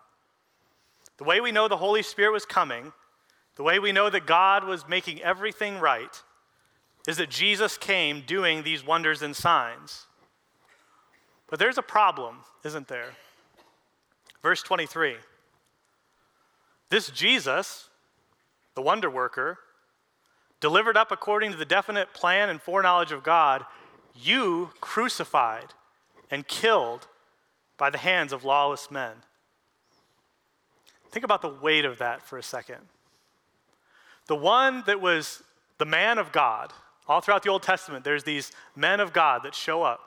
The 1.17 1.23
way 1.23 1.41
we 1.41 1.51
know 1.51 1.67
the 1.67 1.77
Holy 1.77 2.01
Spirit 2.01 2.31
was 2.31 2.45
coming, 2.45 2.93
the 3.55 3.63
way 3.63 3.79
we 3.79 3.91
know 3.91 4.09
that 4.09 4.25
God 4.25 4.63
was 4.63 4.87
making 4.87 5.21
everything 5.21 5.79
right, 5.79 6.21
is 7.07 7.17
that 7.17 7.29
Jesus 7.29 7.77
came 7.77 8.23
doing 8.25 8.63
these 8.63 8.85
wonders 8.85 9.21
and 9.21 9.35
signs. 9.35 10.05
But 11.49 11.59
there's 11.59 11.77
a 11.77 11.83
problem, 11.83 12.37
isn't 12.63 12.87
there? 12.87 13.11
Verse 14.41 14.61
23. 14.61 15.15
This 16.89 17.09
Jesus, 17.09 17.89
the 18.75 18.81
wonder 18.81 19.09
worker, 19.09 19.59
delivered 20.59 20.97
up 20.97 21.11
according 21.11 21.51
to 21.51 21.57
the 21.57 21.65
definite 21.65 22.13
plan 22.13 22.49
and 22.49 22.61
foreknowledge 22.61 23.11
of 23.11 23.23
God, 23.23 23.65
you 24.15 24.71
crucified 24.79 25.73
and 26.31 26.47
killed 26.47 27.07
by 27.77 27.89
the 27.89 27.97
hands 27.97 28.33
of 28.33 28.43
lawless 28.43 28.91
men. 28.91 29.13
Think 31.11 31.23
about 31.25 31.41
the 31.41 31.49
weight 31.49 31.85
of 31.85 31.97
that 31.97 32.21
for 32.21 32.37
a 32.37 32.43
second. 32.43 32.81
The 34.27 34.35
one 34.35 34.83
that 34.85 35.01
was 35.01 35.41
the 35.79 35.85
man 35.85 36.19
of 36.19 36.31
God, 36.31 36.71
all 37.07 37.21
throughout 37.21 37.41
the 37.41 37.49
Old 37.49 37.63
Testament, 37.63 38.03
there's 38.03 38.23
these 38.23 38.51
men 38.75 38.99
of 38.99 39.11
God 39.11 39.41
that 39.43 39.55
show 39.55 39.81
up. 39.81 40.01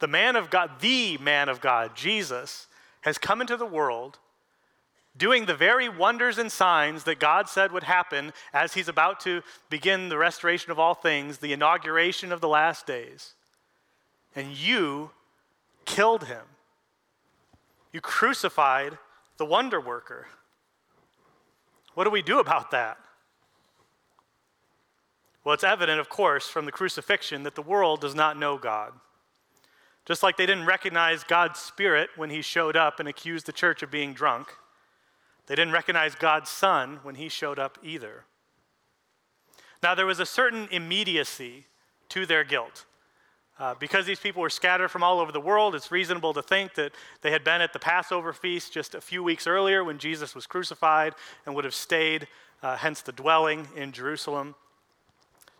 The 0.00 0.08
man 0.08 0.36
of 0.36 0.50
God, 0.50 0.72
the 0.80 1.16
man 1.18 1.48
of 1.48 1.60
God, 1.60 1.94
Jesus, 1.94 2.66
has 3.02 3.16
come 3.16 3.40
into 3.40 3.56
the 3.56 3.66
world 3.66 4.18
doing 5.16 5.46
the 5.46 5.54
very 5.54 5.88
wonders 5.88 6.38
and 6.38 6.50
signs 6.50 7.04
that 7.04 7.18
God 7.18 7.48
said 7.48 7.72
would 7.72 7.82
happen 7.82 8.32
as 8.52 8.74
he's 8.74 8.88
about 8.88 9.20
to 9.20 9.42
begin 9.68 10.08
the 10.08 10.18
restoration 10.18 10.70
of 10.70 10.78
all 10.78 10.94
things, 10.94 11.38
the 11.38 11.52
inauguration 11.52 12.32
of 12.32 12.40
the 12.40 12.48
last 12.48 12.86
days. 12.86 13.34
And 14.36 14.56
you 14.56 15.10
killed 15.90 16.24
him. 16.24 16.44
You 17.92 18.00
crucified 18.00 18.98
the 19.38 19.44
wonder 19.44 19.80
worker. 19.80 20.28
What 21.94 22.04
do 22.04 22.10
we 22.10 22.22
do 22.22 22.38
about 22.38 22.70
that? 22.70 22.96
Well, 25.42 25.54
it's 25.54 25.64
evident, 25.64 25.98
of 25.98 26.08
course, 26.08 26.48
from 26.48 26.64
the 26.64 26.72
crucifixion 26.72 27.42
that 27.42 27.54
the 27.54 27.62
world 27.62 28.00
does 28.00 28.14
not 28.14 28.38
know 28.38 28.56
God. 28.56 28.92
Just 30.04 30.22
like 30.22 30.36
they 30.36 30.46
didn't 30.46 30.66
recognize 30.66 31.24
God's 31.24 31.58
Spirit 31.58 32.10
when 32.16 32.30
he 32.30 32.42
showed 32.42 32.76
up 32.76 33.00
and 33.00 33.08
accused 33.08 33.46
the 33.46 33.52
church 33.52 33.82
of 33.82 33.90
being 33.90 34.12
drunk, 34.12 34.48
they 35.46 35.56
didn't 35.56 35.72
recognize 35.72 36.14
God's 36.14 36.50
Son 36.50 37.00
when 37.02 37.16
he 37.16 37.28
showed 37.28 37.58
up 37.58 37.78
either. 37.82 38.24
Now, 39.82 39.94
there 39.94 40.06
was 40.06 40.20
a 40.20 40.26
certain 40.26 40.68
immediacy 40.70 41.66
to 42.10 42.26
their 42.26 42.44
guilt. 42.44 42.84
Uh, 43.60 43.74
because 43.78 44.06
these 44.06 44.18
people 44.18 44.40
were 44.40 44.48
scattered 44.48 44.88
from 44.88 45.02
all 45.02 45.20
over 45.20 45.30
the 45.30 45.40
world, 45.40 45.74
it's 45.74 45.92
reasonable 45.92 46.32
to 46.32 46.40
think 46.40 46.74
that 46.74 46.92
they 47.20 47.30
had 47.30 47.44
been 47.44 47.60
at 47.60 47.74
the 47.74 47.78
Passover 47.78 48.32
feast 48.32 48.72
just 48.72 48.94
a 48.94 49.02
few 49.02 49.22
weeks 49.22 49.46
earlier 49.46 49.84
when 49.84 49.98
Jesus 49.98 50.34
was 50.34 50.46
crucified 50.46 51.14
and 51.44 51.54
would 51.54 51.66
have 51.66 51.74
stayed, 51.74 52.26
uh, 52.62 52.76
hence 52.76 53.02
the 53.02 53.12
dwelling 53.12 53.68
in 53.76 53.92
Jerusalem. 53.92 54.54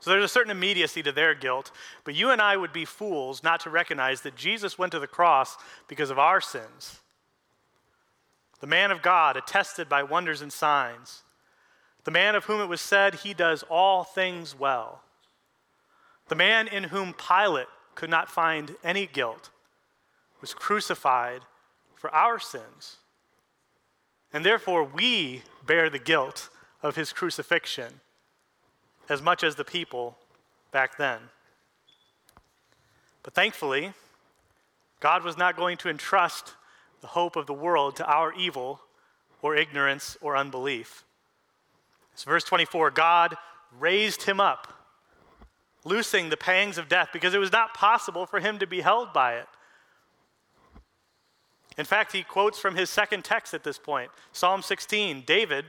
So 0.00 0.08
there's 0.08 0.24
a 0.24 0.28
certain 0.28 0.50
immediacy 0.50 1.02
to 1.02 1.12
their 1.12 1.34
guilt, 1.34 1.72
but 2.04 2.14
you 2.14 2.30
and 2.30 2.40
I 2.40 2.56
would 2.56 2.72
be 2.72 2.86
fools 2.86 3.42
not 3.42 3.60
to 3.60 3.70
recognize 3.70 4.22
that 4.22 4.34
Jesus 4.34 4.78
went 4.78 4.92
to 4.92 4.98
the 4.98 5.06
cross 5.06 5.58
because 5.86 6.08
of 6.08 6.18
our 6.18 6.40
sins. 6.40 7.00
The 8.60 8.66
man 8.66 8.90
of 8.90 9.02
God, 9.02 9.36
attested 9.36 9.90
by 9.90 10.04
wonders 10.04 10.40
and 10.40 10.50
signs, 10.50 11.22
the 12.04 12.10
man 12.10 12.34
of 12.34 12.46
whom 12.46 12.62
it 12.62 12.68
was 12.68 12.80
said, 12.80 13.16
He 13.16 13.34
does 13.34 13.62
all 13.68 14.04
things 14.04 14.58
well, 14.58 15.02
the 16.28 16.34
man 16.34 16.66
in 16.66 16.84
whom 16.84 17.12
Pilate 17.12 17.66
could 17.94 18.10
not 18.10 18.30
find 18.30 18.76
any 18.82 19.06
guilt, 19.06 19.50
was 20.40 20.54
crucified 20.54 21.42
for 21.94 22.12
our 22.14 22.38
sins. 22.38 22.96
And 24.32 24.44
therefore, 24.44 24.84
we 24.84 25.42
bear 25.66 25.90
the 25.90 25.98
guilt 25.98 26.48
of 26.82 26.96
his 26.96 27.12
crucifixion 27.12 28.00
as 29.08 29.20
much 29.20 29.42
as 29.42 29.56
the 29.56 29.64
people 29.64 30.16
back 30.72 30.96
then. 30.96 31.18
But 33.22 33.34
thankfully, 33.34 33.92
God 35.00 35.24
was 35.24 35.36
not 35.36 35.56
going 35.56 35.76
to 35.78 35.88
entrust 35.88 36.54
the 37.00 37.08
hope 37.08 37.36
of 37.36 37.46
the 37.46 37.54
world 37.54 37.96
to 37.96 38.06
our 38.06 38.32
evil 38.34 38.80
or 39.42 39.56
ignorance 39.56 40.16
or 40.20 40.36
unbelief. 40.36 41.04
So, 42.14 42.30
verse 42.30 42.44
24 42.44 42.90
God 42.90 43.36
raised 43.78 44.22
him 44.22 44.40
up 44.40 44.79
loosing 45.84 46.28
the 46.28 46.36
pangs 46.36 46.78
of 46.78 46.88
death 46.88 47.08
because 47.12 47.34
it 47.34 47.38
was 47.38 47.52
not 47.52 47.74
possible 47.74 48.26
for 48.26 48.40
him 48.40 48.58
to 48.58 48.66
be 48.66 48.80
held 48.80 49.12
by 49.12 49.34
it. 49.34 49.46
In 51.78 51.84
fact, 51.84 52.12
he 52.12 52.22
quotes 52.22 52.58
from 52.58 52.76
his 52.76 52.90
second 52.90 53.24
text 53.24 53.54
at 53.54 53.64
this 53.64 53.78
point 53.78 54.10
Psalm 54.32 54.62
16. 54.62 55.22
David, 55.26 55.64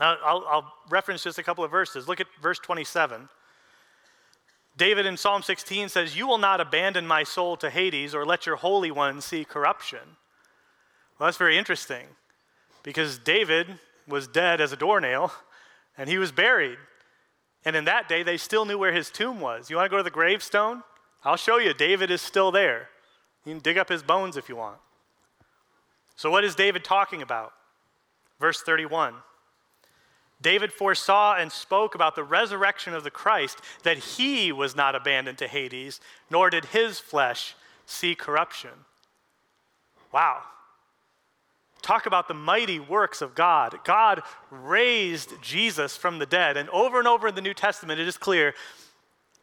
I'll, 0.00 0.44
I'll, 0.48 0.74
reference 0.88 1.24
just 1.24 1.38
a 1.38 1.42
couple 1.42 1.64
of 1.64 1.70
verses. 1.70 2.08
Look 2.08 2.20
at 2.20 2.26
verse 2.40 2.58
27. 2.58 3.28
David 4.76 5.06
in 5.06 5.16
Psalm 5.16 5.42
16 5.42 5.88
says, 5.88 6.16
You 6.16 6.26
will 6.26 6.38
not 6.38 6.60
abandon 6.60 7.06
my 7.06 7.24
soul 7.24 7.56
to 7.56 7.68
Hades 7.68 8.14
or 8.14 8.24
let 8.24 8.46
your 8.46 8.56
Holy 8.56 8.90
One 8.90 9.20
see 9.20 9.44
corruption. 9.44 10.16
Well, 11.18 11.26
that's 11.26 11.36
very 11.36 11.58
interesting 11.58 12.06
because 12.84 13.18
David 13.18 13.78
was 14.06 14.28
dead 14.28 14.60
as 14.60 14.72
a 14.72 14.76
doornail 14.76 15.32
and 15.98 16.08
he 16.08 16.16
was 16.16 16.30
buried. 16.30 16.78
And 17.64 17.76
in 17.76 17.84
that 17.84 18.08
day, 18.08 18.22
they 18.22 18.36
still 18.36 18.64
knew 18.64 18.78
where 18.78 18.92
his 18.92 19.10
tomb 19.10 19.40
was. 19.40 19.68
You 19.68 19.76
want 19.76 19.86
to 19.86 19.90
go 19.90 19.96
to 19.96 20.02
the 20.02 20.10
gravestone? 20.10 20.82
I'll 21.24 21.36
show 21.36 21.58
you. 21.58 21.74
David 21.74 22.10
is 22.10 22.22
still 22.22 22.50
there. 22.50 22.88
You 23.44 23.52
can 23.52 23.60
dig 23.60 23.78
up 23.78 23.88
his 23.88 24.02
bones 24.02 24.36
if 24.36 24.48
you 24.48 24.56
want. 24.56 24.78
So, 26.16 26.30
what 26.30 26.44
is 26.44 26.54
David 26.54 26.84
talking 26.84 27.22
about? 27.22 27.52
Verse 28.40 28.62
31. 28.62 29.14
David 30.40 30.72
foresaw 30.72 31.34
and 31.34 31.50
spoke 31.50 31.94
about 31.94 32.14
the 32.14 32.22
resurrection 32.22 32.94
of 32.94 33.02
the 33.02 33.10
Christ, 33.10 33.60
that 33.82 33.98
he 33.98 34.52
was 34.52 34.76
not 34.76 34.94
abandoned 34.94 35.38
to 35.38 35.48
Hades, 35.48 36.00
nor 36.30 36.48
did 36.48 36.66
his 36.66 37.00
flesh 37.00 37.56
see 37.86 38.14
corruption. 38.14 38.70
Wow. 40.12 40.42
Talk 41.82 42.06
about 42.06 42.28
the 42.28 42.34
mighty 42.34 42.80
works 42.80 43.22
of 43.22 43.34
God. 43.34 43.78
God 43.84 44.22
raised 44.50 45.40
Jesus 45.40 45.96
from 45.96 46.18
the 46.18 46.26
dead. 46.26 46.56
And 46.56 46.68
over 46.70 46.98
and 46.98 47.08
over 47.08 47.28
in 47.28 47.34
the 47.34 47.40
New 47.40 47.54
Testament, 47.54 48.00
it 48.00 48.08
is 48.08 48.16
clear 48.16 48.54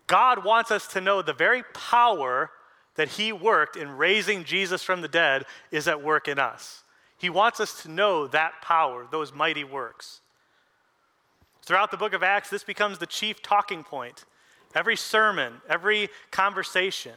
God 0.08 0.44
wants 0.44 0.70
us 0.70 0.88
to 0.90 1.02
know 1.02 1.22
the 1.22 1.34
very 1.34 1.64
power 1.74 2.52
that 2.96 3.10
He 3.10 3.32
worked 3.32 3.76
in 3.76 3.98
raising 3.98 4.44
Jesus 4.44 4.84
from 4.84 5.02
the 5.02 5.08
dead 5.08 5.46
is 5.72 5.88
at 5.88 6.04
work 6.04 6.28
in 6.28 6.40
us. 6.40 6.84
He 7.18 7.30
wants 7.30 7.60
us 7.60 7.82
to 7.84 7.90
know 7.90 8.28
that 8.28 8.62
power, 8.62 9.08
those 9.10 9.34
mighty 9.34 9.64
works. 9.64 10.22
Throughout 11.64 11.90
the 11.90 11.98
book 11.98 12.14
of 12.14 12.22
Acts, 12.22 12.50
this 12.50 12.64
becomes 12.64 13.00
the 13.00 13.08
chief 13.08 13.42
talking 13.42 13.84
point. 13.84 14.26
Every 14.76 14.96
sermon, 14.96 15.62
every 15.68 16.10
conversation, 16.30 17.14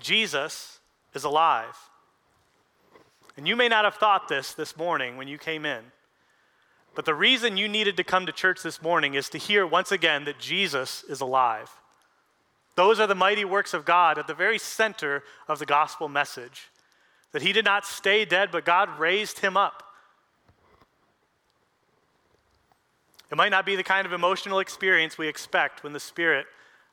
Jesus 0.00 0.80
is 1.14 1.24
alive. 1.24 1.76
And 3.36 3.48
you 3.48 3.56
may 3.56 3.68
not 3.68 3.84
have 3.84 3.94
thought 3.94 4.28
this 4.28 4.52
this 4.52 4.76
morning 4.76 5.16
when 5.16 5.28
you 5.28 5.38
came 5.38 5.64
in. 5.64 5.82
But 6.94 7.06
the 7.06 7.14
reason 7.14 7.56
you 7.56 7.68
needed 7.68 7.96
to 7.96 8.04
come 8.04 8.26
to 8.26 8.32
church 8.32 8.62
this 8.62 8.82
morning 8.82 9.14
is 9.14 9.30
to 9.30 9.38
hear 9.38 9.66
once 9.66 9.90
again 9.90 10.24
that 10.26 10.38
Jesus 10.38 11.04
is 11.08 11.20
alive. 11.20 11.70
Those 12.74 13.00
are 13.00 13.06
the 13.06 13.14
mighty 13.14 13.44
works 13.44 13.74
of 13.74 13.84
God 13.84 14.18
at 14.18 14.26
the 14.26 14.34
very 14.34 14.58
center 14.58 15.22
of 15.48 15.58
the 15.58 15.66
gospel 15.66 16.08
message. 16.08 16.70
That 17.32 17.42
he 17.42 17.52
did 17.52 17.64
not 17.64 17.86
stay 17.86 18.24
dead, 18.24 18.50
but 18.52 18.64
God 18.64 18.98
raised 18.98 19.38
him 19.38 19.56
up. 19.56 19.82
It 23.30 23.36
might 23.36 23.48
not 23.48 23.64
be 23.64 23.76
the 23.76 23.82
kind 23.82 24.06
of 24.06 24.12
emotional 24.12 24.58
experience 24.58 25.16
we 25.16 25.28
expect 25.28 25.82
when 25.82 25.94
the 25.94 26.00
Spirit, 26.00 26.44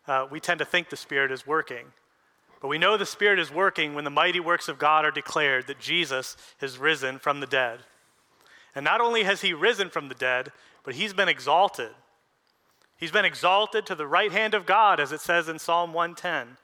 uh, 0.07 0.25
we 0.31 0.39
tend 0.39 0.59
to 0.59 0.65
think 0.65 0.89
the 0.89 0.95
Spirit 0.95 1.31
is 1.31 1.45
working. 1.45 1.87
But 2.61 2.67
we 2.67 2.77
know 2.77 2.97
the 2.97 3.05
Spirit 3.05 3.39
is 3.39 3.51
working 3.51 3.93
when 3.93 4.03
the 4.03 4.09
mighty 4.09 4.39
works 4.39 4.67
of 4.67 4.79
God 4.79 5.05
are 5.05 5.11
declared 5.11 5.67
that 5.67 5.79
Jesus 5.79 6.35
has 6.59 6.77
risen 6.77 7.19
from 7.19 7.39
the 7.39 7.47
dead. 7.47 7.79
And 8.75 8.83
not 8.83 9.01
only 9.01 9.23
has 9.23 9.41
he 9.41 9.53
risen 9.53 9.89
from 9.89 10.09
the 10.09 10.15
dead, 10.15 10.51
but 10.83 10.95
he's 10.95 11.13
been 11.13 11.29
exalted. 11.29 11.91
He's 12.97 13.11
been 13.11 13.25
exalted 13.25 13.85
to 13.85 13.95
the 13.95 14.07
right 14.07 14.31
hand 14.31 14.53
of 14.53 14.65
God, 14.65 14.99
as 14.99 15.11
it 15.11 15.21
says 15.21 15.47
in 15.47 15.57
Psalm 15.57 15.93
110. 15.93 16.57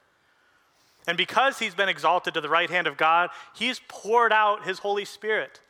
And 1.07 1.17
because 1.17 1.59
he's 1.59 1.75
been 1.75 1.89
exalted 1.89 2.33
to 2.33 2.41
the 2.41 2.49
right 2.49 2.69
hand 2.69 2.87
of 2.87 2.97
God, 2.97 3.29
he's 3.55 3.79
poured 3.87 4.33
out 4.33 4.65
his 4.65 4.79
Holy 4.79 5.05
Spirit. 5.05 5.61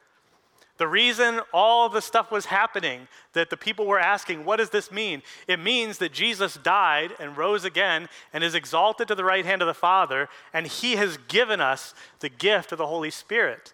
The 0.78 0.88
reason 0.88 1.40
all 1.54 1.88
the 1.88 2.02
stuff 2.02 2.32
was 2.32 2.48
happening, 2.48 3.08
that 3.32 3.50
the 3.50 3.56
people 3.56 3.86
were 3.86 4.00
asking, 4.00 4.44
what 4.44 4.58
does 4.58 4.72
this 4.72 4.92
mean? 4.92 5.22
It 5.48 5.58
means 5.58 6.00
that 6.00 6.12
Jesus 6.12 6.56
died 6.56 7.14
and 7.18 7.38
rose 7.38 7.64
again 7.64 8.10
and 8.34 8.44
is 8.44 8.56
exalted 8.56 9.08
to 9.08 9.16
the 9.16 9.24
right 9.24 9.46
hand 9.46 9.62
of 9.62 9.68
the 9.68 9.74
Father, 9.74 10.28
and 10.54 10.68
he 10.68 10.98
has 10.98 11.18
given 11.30 11.62
us 11.62 11.94
the 12.20 12.28
gift 12.28 12.74
of 12.74 12.78
the 12.78 12.88
Holy 12.88 13.10
Spirit, 13.10 13.72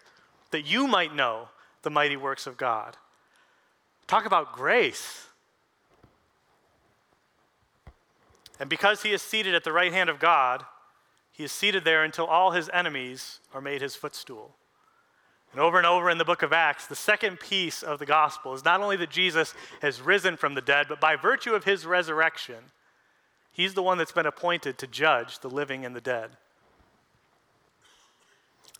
that 0.52 0.62
you 0.62 0.86
might 0.86 1.14
know 1.14 1.48
the 1.82 1.90
mighty 1.90 2.16
works 2.16 2.46
of 2.46 2.56
God. 2.56 2.96
Talk 4.06 4.24
about 4.24 4.52
grace. 4.52 5.26
And 8.60 8.70
because 8.70 9.02
he 9.02 9.12
is 9.12 9.22
seated 9.22 9.56
at 9.56 9.64
the 9.64 9.72
right 9.72 9.92
hand 9.92 10.08
of 10.08 10.20
God, 10.20 10.64
he 11.32 11.42
is 11.42 11.50
seated 11.50 11.84
there 11.84 12.04
until 12.04 12.26
all 12.26 12.52
his 12.52 12.70
enemies 12.72 13.40
are 13.52 13.60
made 13.60 13.82
his 13.82 13.96
footstool. 13.96 14.54
And 15.52 15.60
over 15.60 15.76
and 15.76 15.86
over 15.86 16.08
in 16.08 16.16
the 16.16 16.24
book 16.24 16.42
of 16.42 16.52
Acts, 16.52 16.86
the 16.86 16.96
second 16.96 17.38
piece 17.38 17.82
of 17.82 17.98
the 17.98 18.06
gospel 18.06 18.54
is 18.54 18.64
not 18.64 18.80
only 18.80 18.96
that 18.96 19.10
Jesus 19.10 19.54
has 19.82 20.00
risen 20.00 20.36
from 20.38 20.54
the 20.54 20.62
dead, 20.62 20.86
but 20.88 21.00
by 21.00 21.14
virtue 21.14 21.54
of 21.54 21.64
his 21.64 21.84
resurrection, 21.84 22.56
he's 23.52 23.74
the 23.74 23.82
one 23.82 23.98
that's 23.98 24.12
been 24.12 24.26
appointed 24.26 24.78
to 24.78 24.86
judge 24.86 25.40
the 25.40 25.50
living 25.50 25.84
and 25.84 25.94
the 25.94 26.00
dead. 26.00 26.30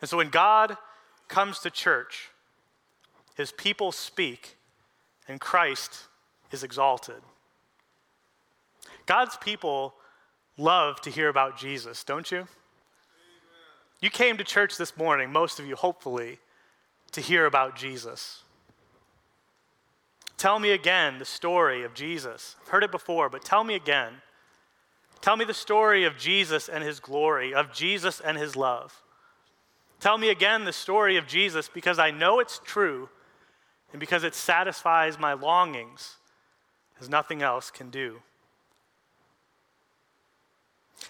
And 0.00 0.08
so 0.08 0.16
when 0.16 0.30
God 0.30 0.78
comes 1.28 1.58
to 1.60 1.70
church, 1.70 2.30
his 3.36 3.52
people 3.52 3.92
speak, 3.92 4.56
and 5.28 5.40
Christ 5.40 6.04
is 6.50 6.64
exalted. 6.64 7.22
God's 9.04 9.36
people 9.36 9.94
love 10.56 11.00
to 11.02 11.10
hear 11.10 11.28
about 11.28 11.58
Jesus, 11.58 12.02
don't 12.02 12.30
you? 12.30 12.48
You 14.00 14.10
came 14.10 14.38
to 14.38 14.44
church 14.44 14.78
this 14.78 14.96
morning, 14.96 15.30
most 15.30 15.60
of 15.60 15.66
you, 15.66 15.76
hopefully 15.76 16.38
to 17.12 17.20
hear 17.20 17.46
about 17.46 17.76
Jesus. 17.76 18.42
Tell 20.36 20.58
me 20.58 20.70
again 20.70 21.18
the 21.18 21.24
story 21.24 21.84
of 21.84 21.94
Jesus. 21.94 22.56
I've 22.60 22.68
heard 22.68 22.82
it 22.82 22.90
before, 22.90 23.28
but 23.28 23.44
tell 23.44 23.62
me 23.62 23.74
again. 23.74 24.14
Tell 25.20 25.36
me 25.36 25.44
the 25.44 25.54
story 25.54 26.04
of 26.04 26.18
Jesus 26.18 26.68
and 26.68 26.82
his 26.82 26.98
glory, 26.98 27.54
of 27.54 27.72
Jesus 27.72 28.20
and 28.20 28.36
his 28.36 28.56
love. 28.56 29.02
Tell 30.00 30.18
me 30.18 30.30
again 30.30 30.64
the 30.64 30.72
story 30.72 31.16
of 31.16 31.28
Jesus 31.28 31.68
because 31.68 32.00
I 32.00 32.10
know 32.10 32.40
it's 32.40 32.60
true 32.64 33.08
and 33.92 34.00
because 34.00 34.24
it 34.24 34.34
satisfies 34.34 35.16
my 35.16 35.32
longings 35.32 36.16
as 37.00 37.08
nothing 37.08 37.40
else 37.40 37.70
can 37.70 37.88
do. 37.88 38.20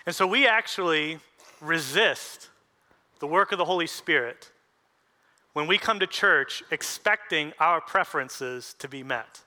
And 0.04 0.14
so 0.14 0.26
we 0.26 0.46
actually 0.46 1.20
resist 1.62 2.50
the 3.18 3.26
work 3.26 3.50
of 3.50 3.56
the 3.56 3.64
Holy 3.64 3.86
Spirit 3.86 4.51
when 5.52 5.66
we 5.66 5.78
come 5.78 6.00
to 6.00 6.06
church 6.06 6.62
expecting 6.70 7.52
our 7.58 7.80
preferences 7.80 8.74
to 8.78 8.88
be 8.88 9.02
met. 9.02 9.40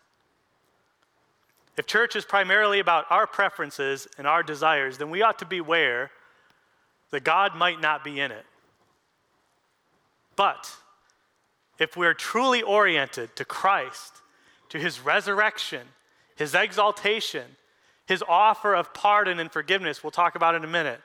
If 1.77 1.87
church 1.87 2.15
is 2.15 2.23
primarily 2.23 2.79
about 2.79 3.05
our 3.09 3.27
preferences 3.27 4.07
and 4.17 4.25
our 4.25 4.43
desires, 4.43 4.97
then 4.97 5.09
we 5.09 5.21
ought 5.21 5.39
to 5.39 5.45
beware 5.45 6.11
that 7.11 7.23
God 7.23 7.55
might 7.55 7.81
not 7.81 8.03
be 8.03 8.19
in 8.19 8.31
it. 8.31 8.45
But 10.35 10.73
if 11.79 11.97
we're 11.97 12.13
truly 12.13 12.61
oriented 12.61 13.35
to 13.35 13.45
Christ, 13.45 14.21
to 14.69 14.77
his 14.77 14.99
resurrection, 14.99 15.87
his 16.35 16.53
exaltation, 16.53 17.57
his 18.05 18.23
offer 18.27 18.73
of 18.73 18.93
pardon 18.93 19.39
and 19.39 19.51
forgiveness, 19.51 20.03
we'll 20.03 20.11
talk 20.11 20.35
about 20.35 20.55
in 20.55 20.63
a 20.63 20.67
minute, 20.67 21.01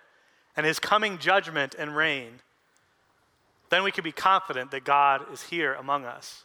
and 0.56 0.66
his 0.66 0.78
coming 0.78 1.18
judgment 1.18 1.74
and 1.78 1.96
reign, 1.96 2.40
then 3.70 3.82
we 3.82 3.92
can 3.92 4.04
be 4.04 4.12
confident 4.12 4.70
that 4.72 4.84
God 4.84 5.32
is 5.32 5.44
here 5.44 5.74
among 5.74 6.04
us. 6.04 6.44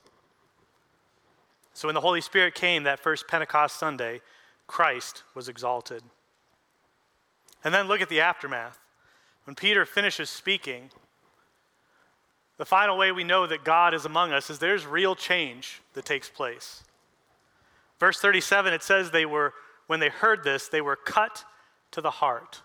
So 1.73 1.87
when 1.87 1.95
the 1.95 2.01
Holy 2.01 2.21
Spirit 2.21 2.55
came 2.55 2.83
that 2.83 2.99
first 2.99 3.27
Pentecost 3.27 3.77
Sunday, 3.77 4.21
Christ 4.67 5.23
was 5.33 5.49
exalted. 5.49 6.03
And 7.63 7.73
then 7.73 7.87
look 7.87 8.01
at 8.01 8.09
the 8.09 8.21
aftermath. 8.21 8.79
When 9.43 9.55
Peter 9.55 9.85
finishes 9.85 10.29
speaking, 10.29 10.89
the 12.57 12.65
final 12.65 12.97
way 12.97 13.11
we 13.11 13.23
know 13.23 13.45
that 13.45 13.65
God 13.65 13.93
is 13.93 14.05
among 14.05 14.31
us 14.31 14.49
is 14.49 14.59
there's 14.59 14.85
real 14.85 15.15
change 15.15 15.81
that 15.93 16.05
takes 16.05 16.29
place. 16.29 16.83
Verse 17.99 18.19
37, 18.19 18.73
it 18.73 18.83
says 18.83 19.11
they 19.11 19.25
were, 19.25 19.53
when 19.87 19.99
they 19.99 20.09
heard 20.09 20.43
this, 20.43 20.67
they 20.67 20.81
were 20.81 20.95
cut 20.95 21.43
to 21.91 22.01
the 22.01 22.11
heart. 22.11 22.61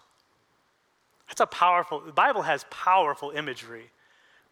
That's 1.29 1.41
a 1.41 1.47
powerful, 1.47 2.01
the 2.01 2.13
Bible 2.13 2.43
has 2.43 2.65
powerful 2.71 3.31
imagery. 3.31 3.91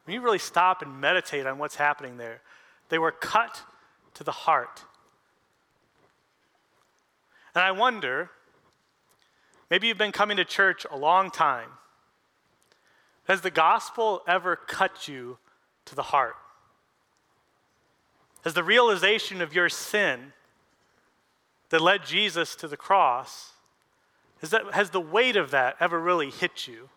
When 0.09 0.15
you 0.15 0.23
really 0.23 0.39
stop 0.39 0.81
and 0.81 1.03
meditate 1.03 1.47
on 1.47 1.59
what's 1.59 1.75
happening 1.75 2.17
there, 2.17 2.41
they 2.89 2.97
were 2.97 3.13
cut 3.13 3.61
to 4.15 4.25
the 4.25 4.33
heart. 4.33 4.83
And 7.55 7.63
I 7.63 7.73
wonder, 7.73 8.31
maybe 9.71 9.87
you've 9.87 9.99
been 9.99 10.11
coming 10.11 10.39
to 10.39 10.47
church 10.47 10.87
a 10.91 10.97
long 10.97 11.31
time. 11.31 11.69
Has 13.25 13.43
the 13.43 13.51
gospel 13.51 14.23
ever 14.27 14.57
cut 14.57 15.09
you 15.09 15.37
to 15.85 15.95
the 15.95 16.05
heart? 16.05 16.37
Has 18.45 18.55
the 18.55 18.65
realization 18.65 19.43
of 19.43 19.55
your 19.55 19.69
sin 19.69 20.33
that 21.69 21.83
led 21.83 22.07
Jesus 22.07 22.57
to 22.57 22.67
the 22.67 22.79
cross, 22.79 23.53
has, 24.41 24.49
that, 24.49 24.73
has 24.73 24.89
the 24.89 25.03
weight 25.03 25.37
of 25.37 25.51
that 25.51 25.77
ever 25.81 26.01
really 26.01 26.31
hit 26.31 26.67
you? 26.67 26.89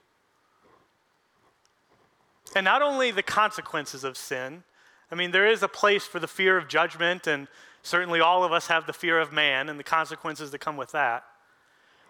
And 2.55 2.65
not 2.65 2.81
only 2.81 3.11
the 3.11 3.23
consequences 3.23 4.03
of 4.03 4.17
sin, 4.17 4.63
I 5.11 5.15
mean, 5.15 5.31
there 5.31 5.47
is 5.47 5.63
a 5.63 5.67
place 5.67 6.05
for 6.05 6.19
the 6.19 6.27
fear 6.27 6.57
of 6.57 6.67
judgment, 6.67 7.27
and 7.27 7.47
certainly 7.83 8.19
all 8.19 8.43
of 8.43 8.51
us 8.51 8.67
have 8.67 8.87
the 8.87 8.93
fear 8.93 9.19
of 9.19 9.31
man 9.31 9.69
and 9.69 9.79
the 9.79 9.83
consequences 9.83 10.51
that 10.51 10.59
come 10.59 10.77
with 10.77 10.91
that. 10.91 11.23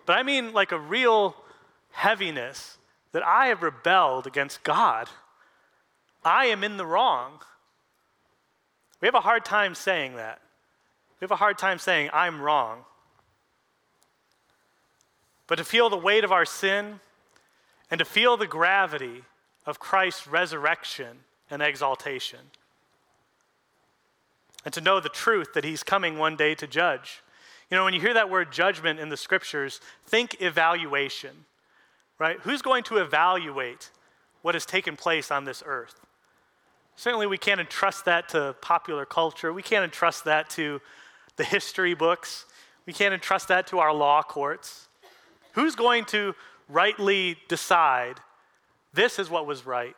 But 0.06 0.18
I 0.18 0.24
mean, 0.24 0.54
like 0.54 0.72
a 0.72 0.80
real 0.80 1.36
heaviness 1.92 2.78
that 3.12 3.26
I 3.26 3.48
have 3.48 3.62
rebelled 3.62 4.26
against 4.28 4.64
God. 4.64 5.10
I 6.24 6.46
am 6.46 6.64
in 6.64 6.78
the 6.78 6.86
wrong. 6.86 7.40
We 9.02 9.08
have 9.08 9.16
a 9.16 9.22
hard 9.22 9.44
time 9.44 9.76
saying 9.76 10.16
that. 10.16 10.40
We 11.20 11.26
have 11.26 11.32
a 11.32 11.36
hard 11.36 11.58
time 11.58 11.78
saying, 11.78 12.10
I'm 12.14 12.42
wrong. 12.42 12.80
But 15.48 15.58
to 15.58 15.64
feel 15.64 15.90
the 15.90 15.98
weight 15.98 16.24
of 16.24 16.32
our 16.32 16.46
sin 16.46 17.00
and 17.90 18.00
to 18.00 18.06
feel 18.06 18.38
the 18.38 18.48
gravity 18.48 19.24
of 19.66 19.80
Christ's 19.80 20.28
resurrection 20.28 21.20
and 21.50 21.62
exaltation. 21.62 22.40
And 24.64 24.74
to 24.74 24.82
know 24.82 25.00
the 25.00 25.10
truth 25.10 25.54
that 25.54 25.64
he's 25.64 25.84
coming 25.84 26.18
one 26.18 26.36
day 26.36 26.56
to 26.56 26.68
judge. 26.68 27.22
You 27.70 27.78
know, 27.78 27.84
when 27.84 27.94
you 27.94 28.02
hear 28.02 28.14
that 28.14 28.30
word 28.30 28.52
judgment 28.52 29.00
in 29.00 29.10
the 29.10 29.18
scriptures, 29.18 29.80
think 30.06 30.42
evaluation, 30.42 31.46
right? 32.20 32.38
Who's 32.42 32.62
going 32.62 32.84
to 32.84 32.98
evaluate 32.98 33.92
what 34.42 34.56
has 34.56 34.66
taken 34.66 34.96
place 34.96 35.32
on 35.32 35.46
this 35.46 35.64
earth? 35.66 36.06
Certainly, 36.96 37.28
we 37.28 37.38
can't 37.38 37.62
entrust 37.62 38.06
that 38.06 38.30
to 38.30 38.56
popular 38.62 39.06
culture. 39.06 39.54
We 39.54 39.64
can't 39.64 39.84
entrust 39.84 40.26
that 40.26 40.50
to 40.52 40.82
the 41.38 41.44
history 41.44 41.94
books. 41.94 42.46
We 42.86 42.94
can't 42.94 43.14
entrust 43.14 43.48
that 43.48 43.68
to 43.68 43.80
our 43.80 43.94
law 43.94 44.22
courts. 44.22 44.88
Who's 45.54 45.76
going 45.76 46.06
to 46.06 46.36
rightly 46.68 47.38
decide 47.48 48.20
this 48.94 49.20
is 49.20 49.30
what 49.30 49.46
was 49.46 49.66
right, 49.66 49.96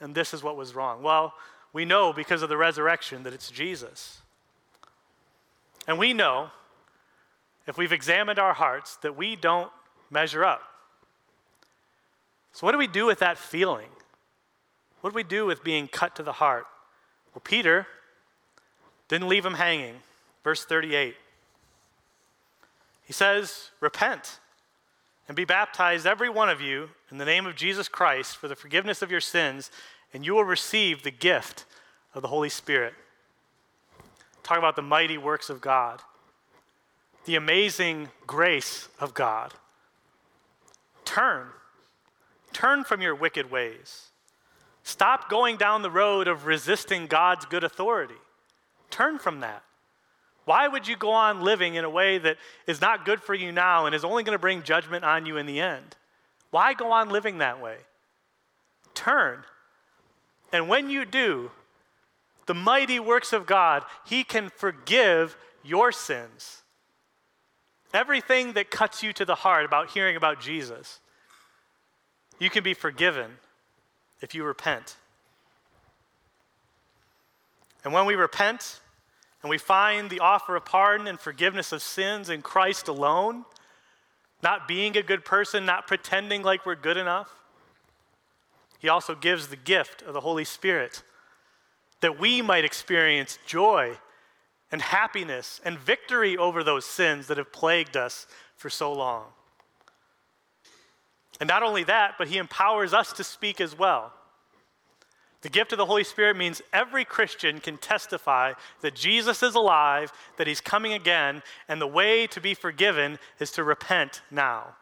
and 0.00 0.14
this 0.14 0.34
is 0.34 0.42
what 0.42 0.56
was 0.56 0.74
wrong. 0.74 1.02
Well, 1.02 1.34
we 1.72 1.84
know 1.84 2.12
because 2.12 2.42
of 2.42 2.48
the 2.48 2.56
resurrection 2.56 3.22
that 3.24 3.32
it's 3.32 3.50
Jesus. 3.50 4.22
And 5.86 5.98
we 5.98 6.12
know, 6.12 6.50
if 7.66 7.76
we've 7.76 7.92
examined 7.92 8.38
our 8.38 8.54
hearts, 8.54 8.96
that 8.96 9.16
we 9.16 9.36
don't 9.36 9.70
measure 10.10 10.44
up. 10.44 10.62
So, 12.52 12.66
what 12.66 12.72
do 12.72 12.78
we 12.78 12.86
do 12.86 13.06
with 13.06 13.18
that 13.18 13.36
feeling? 13.36 13.88
What 15.00 15.10
do 15.10 15.16
we 15.16 15.24
do 15.24 15.44
with 15.44 15.64
being 15.64 15.88
cut 15.88 16.14
to 16.16 16.22
the 16.22 16.32
heart? 16.32 16.66
Well, 17.34 17.42
Peter 17.44 17.86
didn't 19.08 19.28
leave 19.28 19.44
him 19.44 19.54
hanging. 19.54 19.96
Verse 20.44 20.64
38. 20.64 21.16
He 23.04 23.12
says, 23.12 23.70
Repent 23.80 24.38
and 25.26 25.36
be 25.36 25.44
baptized, 25.44 26.06
every 26.06 26.28
one 26.28 26.48
of 26.48 26.60
you, 26.60 26.90
in 27.14 27.18
the 27.18 27.24
name 27.24 27.46
of 27.46 27.54
Jesus 27.54 27.86
Christ 27.86 28.36
for 28.36 28.48
the 28.48 28.56
forgiveness 28.56 29.00
of 29.00 29.08
your 29.08 29.20
sins, 29.20 29.70
and 30.12 30.26
you 30.26 30.34
will 30.34 30.42
receive 30.42 31.04
the 31.04 31.12
gift 31.12 31.64
of 32.12 32.22
the 32.22 32.28
Holy 32.28 32.48
Spirit. 32.48 32.92
Talk 34.42 34.58
about 34.58 34.74
the 34.74 34.82
mighty 34.82 35.16
works 35.16 35.48
of 35.48 35.60
God, 35.60 36.02
the 37.24 37.36
amazing 37.36 38.08
grace 38.26 38.88
of 38.98 39.14
God. 39.14 39.54
Turn. 41.04 41.46
Turn 42.52 42.82
from 42.82 43.00
your 43.00 43.14
wicked 43.14 43.48
ways. 43.48 44.08
Stop 44.82 45.30
going 45.30 45.56
down 45.56 45.82
the 45.82 45.92
road 45.92 46.26
of 46.26 46.46
resisting 46.46 47.06
God's 47.06 47.44
good 47.44 47.62
authority. 47.62 48.18
Turn 48.90 49.20
from 49.20 49.38
that. 49.38 49.62
Why 50.46 50.66
would 50.66 50.88
you 50.88 50.96
go 50.96 51.12
on 51.12 51.44
living 51.44 51.76
in 51.76 51.84
a 51.84 51.90
way 51.90 52.18
that 52.18 52.38
is 52.66 52.80
not 52.80 53.04
good 53.04 53.22
for 53.22 53.34
you 53.34 53.52
now 53.52 53.86
and 53.86 53.94
is 53.94 54.04
only 54.04 54.24
going 54.24 54.34
to 54.34 54.40
bring 54.40 54.64
judgment 54.64 55.04
on 55.04 55.26
you 55.26 55.36
in 55.36 55.46
the 55.46 55.60
end? 55.60 55.94
Why 56.54 56.72
go 56.72 56.92
on 56.92 57.08
living 57.08 57.38
that 57.38 57.60
way? 57.60 57.78
Turn. 58.94 59.42
And 60.52 60.68
when 60.68 60.88
you 60.88 61.04
do, 61.04 61.50
the 62.46 62.54
mighty 62.54 63.00
works 63.00 63.32
of 63.32 63.44
God, 63.44 63.82
He 64.06 64.22
can 64.22 64.50
forgive 64.50 65.36
your 65.64 65.90
sins. 65.90 66.62
Everything 67.92 68.52
that 68.52 68.70
cuts 68.70 69.02
you 69.02 69.12
to 69.14 69.24
the 69.24 69.34
heart 69.34 69.64
about 69.64 69.90
hearing 69.90 70.14
about 70.14 70.40
Jesus, 70.40 71.00
you 72.38 72.50
can 72.50 72.62
be 72.62 72.72
forgiven 72.72 73.32
if 74.20 74.32
you 74.32 74.44
repent. 74.44 74.94
And 77.82 77.92
when 77.92 78.06
we 78.06 78.14
repent 78.14 78.78
and 79.42 79.50
we 79.50 79.58
find 79.58 80.08
the 80.08 80.20
offer 80.20 80.54
of 80.54 80.64
pardon 80.64 81.08
and 81.08 81.18
forgiveness 81.18 81.72
of 81.72 81.82
sins 81.82 82.30
in 82.30 82.42
Christ 82.42 82.86
alone, 82.86 83.44
not 84.44 84.68
being 84.68 84.96
a 84.96 85.02
good 85.02 85.24
person, 85.24 85.64
not 85.64 85.86
pretending 85.86 86.42
like 86.42 86.64
we're 86.64 86.76
good 86.76 86.98
enough, 86.98 87.30
He 88.78 88.88
also 88.88 89.14
gives 89.14 89.48
the 89.48 89.56
gift 89.56 90.02
of 90.02 90.12
the 90.12 90.20
Holy 90.20 90.44
Spirit 90.44 91.02
that 92.00 92.20
we 92.20 92.42
might 92.42 92.66
experience 92.66 93.38
joy 93.46 93.96
and 94.70 94.82
happiness 94.82 95.60
and 95.64 95.78
victory 95.78 96.36
over 96.36 96.62
those 96.62 96.84
sins 96.84 97.28
that 97.28 97.38
have 97.38 97.50
plagued 97.50 97.96
us 97.96 98.26
for 98.56 98.68
so 98.68 98.92
long. 98.92 99.24
And 101.40 101.48
not 101.48 101.62
only 101.62 101.84
that, 101.84 102.16
but 102.18 102.28
He 102.28 102.36
empowers 102.36 102.92
us 102.92 103.12
to 103.14 103.24
speak 103.24 103.60
as 103.60 103.76
well. 103.76 104.12
The 105.44 105.50
gift 105.50 105.72
of 105.72 105.78
the 105.78 105.84
Holy 105.84 106.04
Spirit 106.04 106.38
means 106.38 106.62
every 106.72 107.04
Christian 107.04 107.60
can 107.60 107.76
testify 107.76 108.54
that 108.80 108.94
Jesus 108.94 109.42
is 109.42 109.54
alive, 109.54 110.10
that 110.38 110.46
He's 110.46 110.62
coming 110.62 110.94
again, 110.94 111.42
and 111.68 111.82
the 111.82 111.86
way 111.86 112.26
to 112.28 112.40
be 112.40 112.54
forgiven 112.54 113.18
is 113.38 113.50
to 113.50 113.62
repent 113.62 114.22
now. 114.30 114.76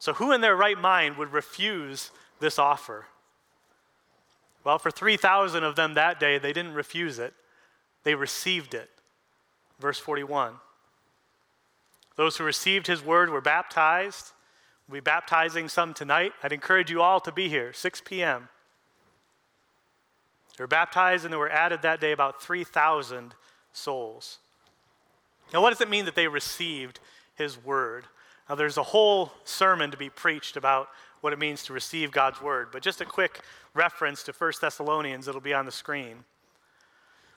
So, 0.00 0.14
who 0.14 0.32
in 0.32 0.40
their 0.40 0.56
right 0.56 0.76
mind 0.76 1.18
would 1.18 1.32
refuse 1.32 2.10
this 2.40 2.58
offer? 2.58 3.06
Well, 4.64 4.80
for 4.80 4.90
3,000 4.90 5.62
of 5.62 5.76
them 5.76 5.94
that 5.94 6.18
day, 6.18 6.36
they 6.36 6.52
didn't 6.52 6.74
refuse 6.74 7.20
it, 7.20 7.32
they 8.02 8.16
received 8.16 8.74
it. 8.74 8.90
Verse 9.78 10.00
41. 10.00 10.54
Those 12.16 12.38
who 12.38 12.42
received 12.42 12.88
his 12.88 13.04
word 13.04 13.30
were 13.30 13.40
baptized. 13.40 14.32
We'll 14.90 14.96
be 14.96 15.04
baptizing 15.04 15.68
some 15.68 15.94
tonight. 15.94 16.32
I'd 16.42 16.52
encourage 16.52 16.90
you 16.90 17.00
all 17.00 17.20
to 17.20 17.30
be 17.30 17.48
here, 17.48 17.72
6 17.72 18.02
p.m. 18.04 18.48
They 20.58 20.64
were 20.64 20.68
baptized, 20.68 21.24
and 21.24 21.32
there 21.32 21.38
were 21.38 21.48
added 21.48 21.82
that 21.82 22.00
day 22.00 22.10
about 22.10 22.42
3,000 22.42 23.36
souls. 23.72 24.38
Now, 25.52 25.62
what 25.62 25.70
does 25.70 25.80
it 25.80 25.88
mean 25.88 26.06
that 26.06 26.16
they 26.16 26.26
received 26.26 26.98
his 27.36 27.62
word? 27.62 28.06
Now, 28.48 28.56
there's 28.56 28.78
a 28.78 28.82
whole 28.82 29.30
sermon 29.44 29.92
to 29.92 29.96
be 29.96 30.10
preached 30.10 30.56
about 30.56 30.88
what 31.20 31.32
it 31.32 31.38
means 31.38 31.62
to 31.64 31.72
receive 31.72 32.10
God's 32.10 32.42
word. 32.42 32.70
But 32.72 32.82
just 32.82 33.00
a 33.00 33.04
quick 33.04 33.42
reference 33.74 34.24
to 34.24 34.32
1 34.32 34.52
Thessalonians 34.60 35.26
that'll 35.26 35.40
be 35.40 35.54
on 35.54 35.66
the 35.66 35.72
screen. 35.72 36.24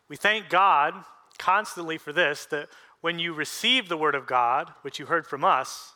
We 0.10 0.16
thank 0.16 0.50
God 0.50 0.96
constantly 1.38 2.00
for 2.00 2.12
this 2.12 2.48
that 2.48 2.70
when 3.02 3.20
you 3.20 3.32
receive 3.32 3.90
the 3.90 3.98
word 3.98 4.16
of 4.16 4.26
God, 4.26 4.72
which 4.82 4.98
you 4.98 5.06
heard 5.06 5.28
from 5.28 5.44
us, 5.44 5.94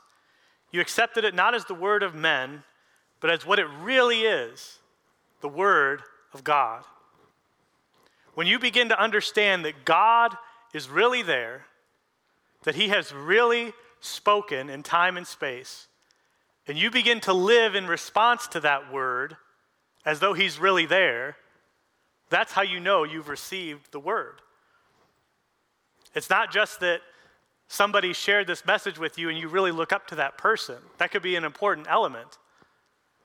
you 0.72 0.82
accepted 0.82 1.24
it 1.24 1.34
not 1.34 1.56
as 1.56 1.66
the 1.66 1.74
word 1.74 2.04
of 2.04 2.14
men, 2.14 2.64
but 3.20 3.32
as 3.32 3.46
what 3.46 3.60
it 3.60 3.68
really 3.82 4.22
is 4.22 4.80
the 5.42 5.50
word 5.50 6.02
of 6.34 6.44
God. 6.44 6.84
When 8.34 8.48
you 8.48 8.60
begin 8.60 8.90
to 8.90 9.02
understand 9.02 9.66
that 9.66 9.86
God 9.86 10.36
is 10.74 10.90
really 10.90 11.22
there, 11.22 11.66
that 12.64 12.76
He 12.76 12.90
has 12.90 13.14
really 13.14 13.74
spoken 14.00 14.70
in 14.70 14.84
time 14.84 15.18
and 15.18 15.26
space, 15.26 15.88
and 16.68 16.78
you 16.78 16.92
begin 16.92 17.20
to 17.22 17.34
live 17.34 17.76
in 17.76 17.88
response 17.88 18.48
to 18.48 18.60
that 18.60 18.92
word 18.92 19.38
as 20.06 20.20
though 20.20 20.34
he's 20.34 20.60
really 20.60 20.86
there, 20.86 21.38
that's 22.30 22.54
how 22.54 22.62
you 22.62 22.80
know 22.80 23.04
you've 23.04 23.30
received 23.30 23.92
the 23.92 24.00
word. 24.00 24.42
It's 26.14 26.30
not 26.30 26.52
just 26.52 26.82
that 26.82 27.02
somebody 27.68 28.14
shared 28.14 28.48
this 28.48 28.66
message 28.66 28.98
with 28.98 29.18
you 29.18 29.30
and 29.30 29.38
you 29.38 29.48
really 29.48 29.72
look 29.72 29.92
up 29.92 30.08
to 30.08 30.16
that 30.16 30.38
person. 30.38 30.78
That 30.98 31.12
could 31.12 31.22
be 31.22 31.36
an 31.36 31.44
important 31.44 31.88
element. 31.90 32.38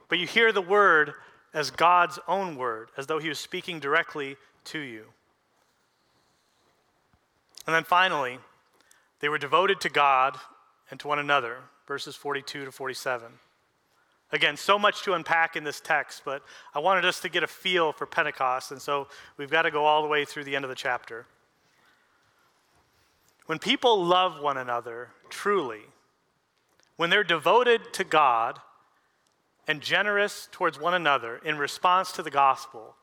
But 0.09 0.19
you 0.19 0.27
hear 0.27 0.53
the 0.53 0.63
word 0.63 1.15
as 1.55 1.71
God's 1.71 2.19
own 2.27 2.57
word, 2.57 2.91
as 2.97 3.07
though 3.07 3.19
he 3.19 3.29
was 3.29 3.39
speaking 3.39 3.79
directly 3.79 4.37
to 4.65 4.79
you. 4.79 5.05
And 7.67 7.75
then 7.75 7.85
finally, 7.85 8.39
they 9.21 9.29
were 9.29 9.39
devoted 9.39 9.81
to 9.83 9.89
God 9.89 10.37
and 10.91 10.99
to 11.01 11.09
one 11.09 11.19
another 11.19 11.59
verses 11.87 12.17
42 12.17 12.65
to 12.65 12.73
47. 12.73 13.29
Again, 14.33 14.57
so 14.57 14.79
much 14.79 15.03
to 15.03 15.13
unpack 15.13 15.57
in 15.57 15.65
this 15.65 15.81
text, 15.81 16.23
but 16.25 16.43
I 16.75 16.79
wanted 16.79 17.05
us 17.05 17.21
to 17.21 17.29
get 17.29 17.43
a 17.43 17.47
feel 17.47 17.93
for 17.93 18.07
Pentecost, 18.07 18.73
and 18.73 18.81
so 18.81 19.09
we've 19.37 19.51
got 19.51 19.63
to 19.63 19.71
go 19.71 19.85
all 19.85 20.01
the 20.01 20.09
way 20.09 20.25
through 20.25 20.45
the 20.45 20.57
end 20.57 20.65
of 20.65 20.71
the 20.71 20.75
chapter. 20.75 21.27
When 23.47 23.59
people 23.59 24.05
love 24.05 24.41
one 24.41 24.57
another 24.57 25.11
truly, 25.29 25.83
when 26.97 27.11
they're 27.11 27.25
devoted 27.25 27.93
to 27.95 28.05
God 28.05 28.61
and 29.67 29.81
generous 29.81 30.49
towards 30.53 30.79
one 30.79 30.95
another 30.95 31.41
in 31.45 31.59
response 31.59 32.13
to 32.13 32.23
the 32.23 32.31
gospel, 32.31 32.95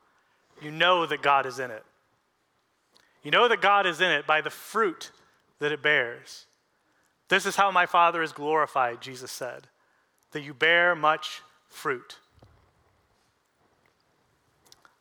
you 0.61 0.71
know 0.71 1.05
that 1.05 1.21
God 1.21 1.45
is 1.45 1.59
in 1.59 1.71
it. 1.71 1.83
You 3.23 3.31
know 3.31 3.47
that 3.47 3.61
God 3.61 3.85
is 3.85 3.99
in 3.99 4.11
it 4.11 4.25
by 4.25 4.41
the 4.41 4.49
fruit 4.49 5.11
that 5.59 5.71
it 5.71 5.81
bears. 5.81 6.45
This 7.27 7.45
is 7.45 7.55
how 7.55 7.71
my 7.71 7.85
Father 7.85 8.23
is 8.23 8.31
glorified, 8.31 9.01
Jesus 9.01 9.31
said, 9.31 9.67
that 10.31 10.41
you 10.41 10.53
bear 10.53 10.95
much 10.95 11.41
fruit. 11.67 12.17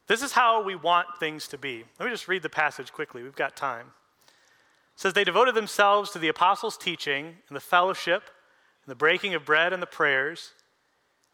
This 0.09 0.23
is 0.23 0.33
how 0.33 0.63
we 0.63 0.75
want 0.75 1.07
things 1.21 1.49
to 1.49 1.59
be. 1.59 1.85
Let 1.99 2.07
me 2.07 2.13
just 2.13 2.29
read 2.29 2.43
the 2.43 2.49
passage 2.49 2.93
quickly. 2.93 3.23
We've 3.23 3.35
got 3.35 3.57
time. 3.57 3.93
Says, 4.99 5.15
They 5.15 5.25
devoted 5.25 5.55
themselves 5.55 6.11
to 6.11 6.19
the 6.19 6.29
apostles' 6.29 6.77
teaching 6.77 7.37
and 7.49 7.57
the 7.57 7.61
fellowship 7.61 8.25
and 8.85 8.91
the 8.91 8.97
breaking 8.97 9.33
of 9.35 9.45
bread 9.45 9.73
and 9.73 9.81
the 9.81 9.87
prayers, 9.87 10.53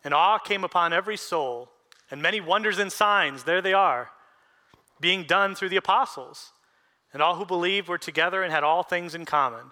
and 0.05 0.13
awe 0.13 0.39
came 0.39 0.63
upon 0.63 0.93
every 0.93 1.17
soul, 1.17 1.71
and 2.11 2.21
many 2.21 2.41
wonders 2.41 2.79
and 2.79 2.93
signs, 2.93 3.45
there 3.45 3.63
they 3.63 3.73
are, 3.73 4.11
being 5.01 5.25
done 5.25 5.55
through 5.55 5.71
the 5.71 5.77
apostles. 5.77 6.53
And 7.13 7.23
all 7.23 7.37
who 7.37 7.47
believed 7.47 7.89
were 7.89 7.99
together 7.99 8.43
and 8.43 8.53
had 8.53 8.65
all 8.65 8.83
things 8.83 9.15
in 9.15 9.25
common 9.25 9.71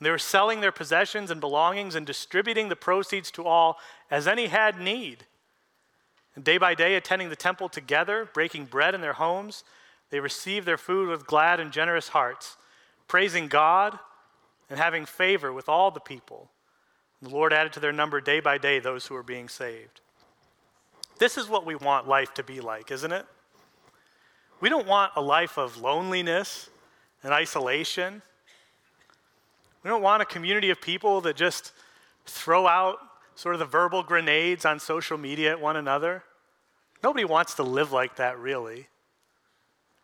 and 0.00 0.06
they 0.06 0.10
were 0.10 0.18
selling 0.18 0.62
their 0.62 0.72
possessions 0.72 1.30
and 1.30 1.42
belongings 1.42 1.94
and 1.94 2.06
distributing 2.06 2.70
the 2.70 2.76
proceeds 2.76 3.30
to 3.32 3.44
all 3.44 3.78
as 4.10 4.26
any 4.26 4.46
had 4.46 4.80
need. 4.80 5.26
And 6.34 6.42
day 6.42 6.56
by 6.56 6.74
day, 6.74 6.94
attending 6.94 7.28
the 7.28 7.36
temple 7.36 7.68
together, 7.68 8.26
breaking 8.32 8.64
bread 8.64 8.94
in 8.94 9.02
their 9.02 9.12
homes, 9.12 9.62
they 10.08 10.18
received 10.18 10.66
their 10.66 10.78
food 10.78 11.08
with 11.08 11.26
glad 11.26 11.60
and 11.60 11.70
generous 11.70 12.08
hearts, 12.08 12.56
praising 13.10 13.48
God 13.48 13.98
and 14.70 14.78
having 14.78 15.04
favor 15.04 15.52
with 15.52 15.68
all 15.68 15.90
the 15.90 16.00
people. 16.00 16.50
The 17.20 17.28
Lord 17.28 17.52
added 17.52 17.74
to 17.74 17.80
their 17.80 17.92
number 17.92 18.20
day 18.20 18.40
by 18.40 18.56
day 18.56 18.78
those 18.78 19.06
who 19.06 19.14
were 19.14 19.22
being 19.22 19.48
saved. 19.48 20.00
This 21.18 21.36
is 21.36 21.48
what 21.48 21.66
we 21.66 21.74
want 21.74 22.08
life 22.08 22.32
to 22.34 22.42
be 22.42 22.60
like, 22.60 22.90
isn't 22.90 23.12
it? 23.12 23.26
We 24.62 24.70
don't 24.70 24.86
want 24.86 25.12
a 25.16 25.20
life 25.20 25.58
of 25.58 25.76
loneliness 25.76 26.70
and 27.22 27.34
isolation 27.34 28.22
we 29.82 29.88
don't 29.88 30.02
want 30.02 30.22
a 30.22 30.26
community 30.26 30.70
of 30.70 30.80
people 30.80 31.20
that 31.22 31.36
just 31.36 31.72
throw 32.26 32.66
out 32.66 32.98
sort 33.34 33.54
of 33.54 33.58
the 33.58 33.64
verbal 33.66 34.02
grenades 34.02 34.64
on 34.64 34.78
social 34.78 35.16
media 35.16 35.52
at 35.52 35.60
one 35.60 35.76
another. 35.76 36.22
Nobody 37.02 37.24
wants 37.24 37.54
to 37.54 37.62
live 37.62 37.92
like 37.92 38.16
that, 38.16 38.38
really. 38.38 38.88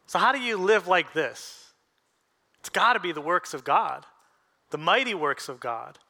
So, 0.06 0.18
how 0.18 0.32
do 0.32 0.40
you 0.40 0.56
live 0.56 0.88
like 0.88 1.12
this? 1.12 1.65
It's 2.66 2.70
got 2.72 2.94
to 2.94 3.00
be 3.00 3.12
the 3.12 3.20
works 3.20 3.54
of 3.54 3.62
God, 3.62 4.04
the 4.70 4.76
mighty 4.76 5.14
works 5.14 5.48
of 5.48 5.60
God. 5.60 6.00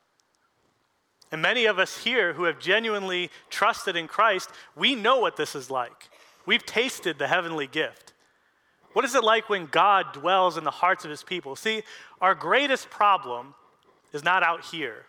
And 1.30 1.42
many 1.42 1.66
of 1.66 1.78
us 1.78 1.98
here 1.98 2.32
who 2.32 2.44
have 2.44 2.58
genuinely 2.58 3.30
trusted 3.50 3.94
in 3.94 4.08
Christ, 4.08 4.48
we 4.74 4.94
know 4.94 5.18
what 5.18 5.36
this 5.36 5.54
is 5.54 5.70
like. 5.70 6.08
We've 6.46 6.64
tasted 6.64 7.18
the 7.18 7.28
heavenly 7.28 7.66
gift. 7.66 8.14
What 8.94 9.04
is 9.04 9.14
it 9.14 9.22
like 9.22 9.50
when 9.50 9.66
God 9.66 10.14
dwells 10.14 10.56
in 10.56 10.64
the 10.64 10.70
hearts 10.70 11.04
of 11.04 11.10
his 11.10 11.22
people? 11.22 11.56
See, 11.56 11.82
our 12.22 12.34
greatest 12.34 12.88
problem 12.88 13.54
is 14.14 14.24
not 14.24 14.42
out 14.42 14.64
here, 14.64 15.04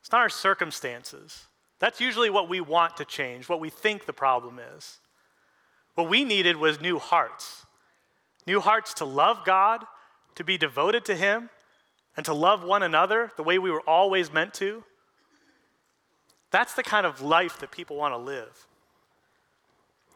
it's 0.00 0.12
not 0.12 0.20
our 0.20 0.28
circumstances. 0.28 1.46
That's 1.80 2.00
usually 2.00 2.30
what 2.30 2.48
we 2.48 2.60
want 2.60 2.98
to 2.98 3.04
change, 3.04 3.48
what 3.48 3.58
we 3.58 3.68
think 3.68 4.06
the 4.06 4.12
problem 4.12 4.60
is. 4.76 5.00
What 5.96 6.08
we 6.08 6.22
needed 6.24 6.56
was 6.56 6.80
new 6.80 7.00
hearts 7.00 7.66
new 8.46 8.60
hearts 8.60 8.94
to 8.94 9.04
love 9.04 9.44
God, 9.44 9.84
to 10.34 10.44
be 10.44 10.58
devoted 10.58 11.04
to 11.06 11.14
Him, 11.14 11.50
and 12.16 12.24
to 12.26 12.34
love 12.34 12.62
one 12.62 12.82
another 12.82 13.32
the 13.36 13.42
way 13.42 13.58
we 13.58 13.70
were 13.70 13.80
always 13.80 14.32
meant 14.32 14.54
to. 14.54 14.84
That's 16.50 16.74
the 16.74 16.82
kind 16.82 17.06
of 17.06 17.20
life 17.20 17.58
that 17.58 17.72
people 17.72 17.96
want 17.96 18.14
to 18.14 18.18
live. 18.18 18.66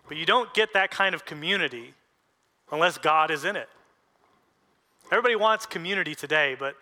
But 0.06 0.16
you 0.16 0.24
don't 0.24 0.54
get 0.54 0.72
that 0.74 0.90
kind 0.90 1.14
of 1.14 1.24
community 1.24 1.94
unless 2.70 2.98
God 2.98 3.30
is 3.30 3.44
in 3.44 3.56
it. 3.56 3.68
Everybody 5.10 5.36
wants 5.36 5.66
community 5.66 6.14
today, 6.14 6.56
but 6.58 6.76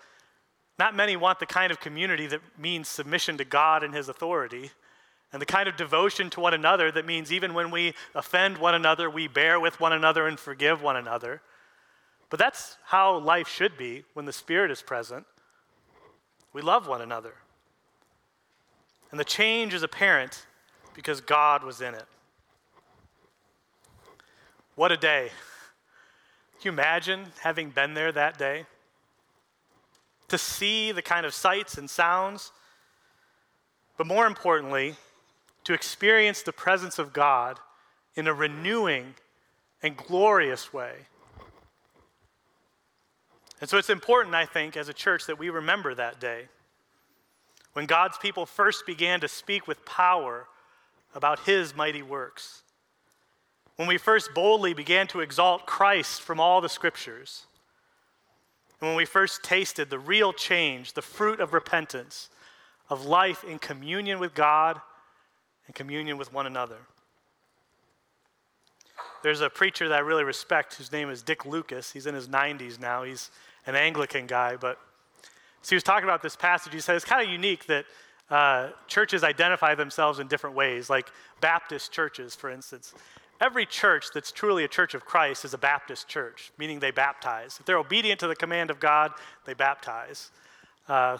not 0.78 0.94
many 0.94 1.16
want 1.16 1.38
the 1.40 1.46
kind 1.46 1.72
of 1.72 1.80
community 1.80 2.26
that 2.26 2.40
means 2.58 2.88
submission 2.88 3.38
to 3.38 3.44
God 3.44 3.82
and 3.82 3.94
His 3.94 4.08
authority 4.08 4.70
and 5.32 5.40
the 5.40 5.46
kind 5.46 5.68
of 5.68 5.76
devotion 5.76 6.30
to 6.30 6.40
one 6.40 6.54
another 6.54 6.90
that 6.92 7.06
means 7.06 7.32
even 7.32 7.54
when 7.54 7.70
we 7.70 7.94
offend 8.14 8.58
one 8.58 8.74
another, 8.74 9.10
we 9.10 9.28
bear 9.28 9.58
with 9.58 9.80
one 9.80 9.92
another 9.92 10.26
and 10.26 10.38
forgive 10.38 10.82
one 10.82 10.96
another. 10.96 11.42
But 12.28 12.38
that's 12.38 12.76
how 12.84 13.18
life 13.18 13.48
should 13.48 13.76
be 13.76 14.04
when 14.14 14.24
the 14.24 14.32
Spirit 14.32 14.70
is 14.70 14.82
present. 14.82 15.26
We 16.52 16.62
love 16.62 16.88
one 16.88 17.00
another. 17.00 17.34
And 19.10 19.20
the 19.20 19.24
change 19.24 19.74
is 19.74 19.82
apparent 19.82 20.46
because 20.94 21.20
God 21.20 21.62
was 21.62 21.80
in 21.80 21.94
it. 21.94 22.06
What 24.74 24.92
a 24.92 24.96
day. 24.96 25.30
Can 26.60 26.62
you 26.64 26.70
imagine 26.72 27.26
having 27.40 27.70
been 27.70 27.94
there 27.94 28.12
that 28.12 28.38
day? 28.38 28.66
To 30.28 30.38
see 30.38 30.90
the 30.92 31.02
kind 31.02 31.24
of 31.24 31.32
sights 31.32 31.78
and 31.78 31.88
sounds, 31.88 32.50
but 33.96 34.06
more 34.06 34.26
importantly, 34.26 34.96
to 35.64 35.72
experience 35.72 36.42
the 36.42 36.52
presence 36.52 36.98
of 36.98 37.12
God 37.12 37.58
in 38.14 38.26
a 38.26 38.34
renewing 38.34 39.14
and 39.82 39.96
glorious 39.96 40.72
way. 40.72 40.92
And 43.60 43.70
so 43.70 43.78
it's 43.78 43.90
important, 43.90 44.34
I 44.34 44.44
think, 44.44 44.76
as 44.76 44.88
a 44.88 44.94
church 44.94 45.26
that 45.26 45.38
we 45.38 45.50
remember 45.50 45.94
that 45.94 46.20
day 46.20 46.48
when 47.72 47.84
God's 47.84 48.16
people 48.16 48.46
first 48.46 48.86
began 48.86 49.20
to 49.20 49.28
speak 49.28 49.68
with 49.68 49.84
power 49.84 50.46
about 51.14 51.40
his 51.40 51.76
mighty 51.76 52.02
works. 52.02 52.62
When 53.76 53.86
we 53.86 53.98
first 53.98 54.32
boldly 54.34 54.72
began 54.72 55.06
to 55.08 55.20
exalt 55.20 55.66
Christ 55.66 56.22
from 56.22 56.40
all 56.40 56.62
the 56.62 56.70
scriptures. 56.70 57.44
And 58.80 58.88
when 58.88 58.96
we 58.96 59.04
first 59.04 59.42
tasted 59.42 59.90
the 59.90 59.98
real 59.98 60.32
change, 60.32 60.94
the 60.94 61.02
fruit 61.02 61.38
of 61.38 61.52
repentance, 61.52 62.30
of 62.88 63.04
life 63.04 63.44
in 63.44 63.58
communion 63.58 64.18
with 64.20 64.34
God 64.34 64.80
and 65.66 65.74
communion 65.74 66.16
with 66.16 66.32
one 66.32 66.46
another. 66.46 66.78
There's 69.26 69.40
a 69.40 69.50
preacher 69.50 69.88
that 69.88 69.96
I 69.96 69.98
really 69.98 70.22
respect 70.22 70.74
whose 70.74 70.92
name 70.92 71.10
is 71.10 71.20
Dick 71.20 71.44
Lucas. 71.44 71.90
He's 71.90 72.06
in 72.06 72.14
his 72.14 72.28
90s 72.28 72.78
now. 72.78 73.02
He's 73.02 73.32
an 73.66 73.74
Anglican 73.74 74.28
guy, 74.28 74.54
but 74.54 74.78
so 75.62 75.70
he 75.70 75.74
was 75.74 75.82
talking 75.82 76.04
about 76.04 76.22
this 76.22 76.36
passage. 76.36 76.72
He 76.72 76.78
said 76.78 76.94
it's 76.94 77.04
kind 77.04 77.26
of 77.26 77.28
unique 77.28 77.66
that 77.66 77.86
uh, 78.30 78.68
churches 78.86 79.24
identify 79.24 79.74
themselves 79.74 80.20
in 80.20 80.28
different 80.28 80.54
ways, 80.54 80.88
like 80.88 81.10
Baptist 81.40 81.90
churches, 81.90 82.36
for 82.36 82.50
instance. 82.50 82.94
Every 83.40 83.66
church 83.66 84.10
that's 84.14 84.30
truly 84.30 84.62
a 84.62 84.68
church 84.68 84.94
of 84.94 85.04
Christ 85.04 85.44
is 85.44 85.54
a 85.54 85.58
Baptist 85.58 86.06
church, 86.06 86.52
meaning 86.56 86.78
they 86.78 86.92
baptize. 86.92 87.56
If 87.58 87.66
they're 87.66 87.78
obedient 87.78 88.20
to 88.20 88.28
the 88.28 88.36
command 88.36 88.70
of 88.70 88.78
God, 88.78 89.10
they 89.44 89.54
baptize. 89.54 90.30
Uh, 90.86 91.18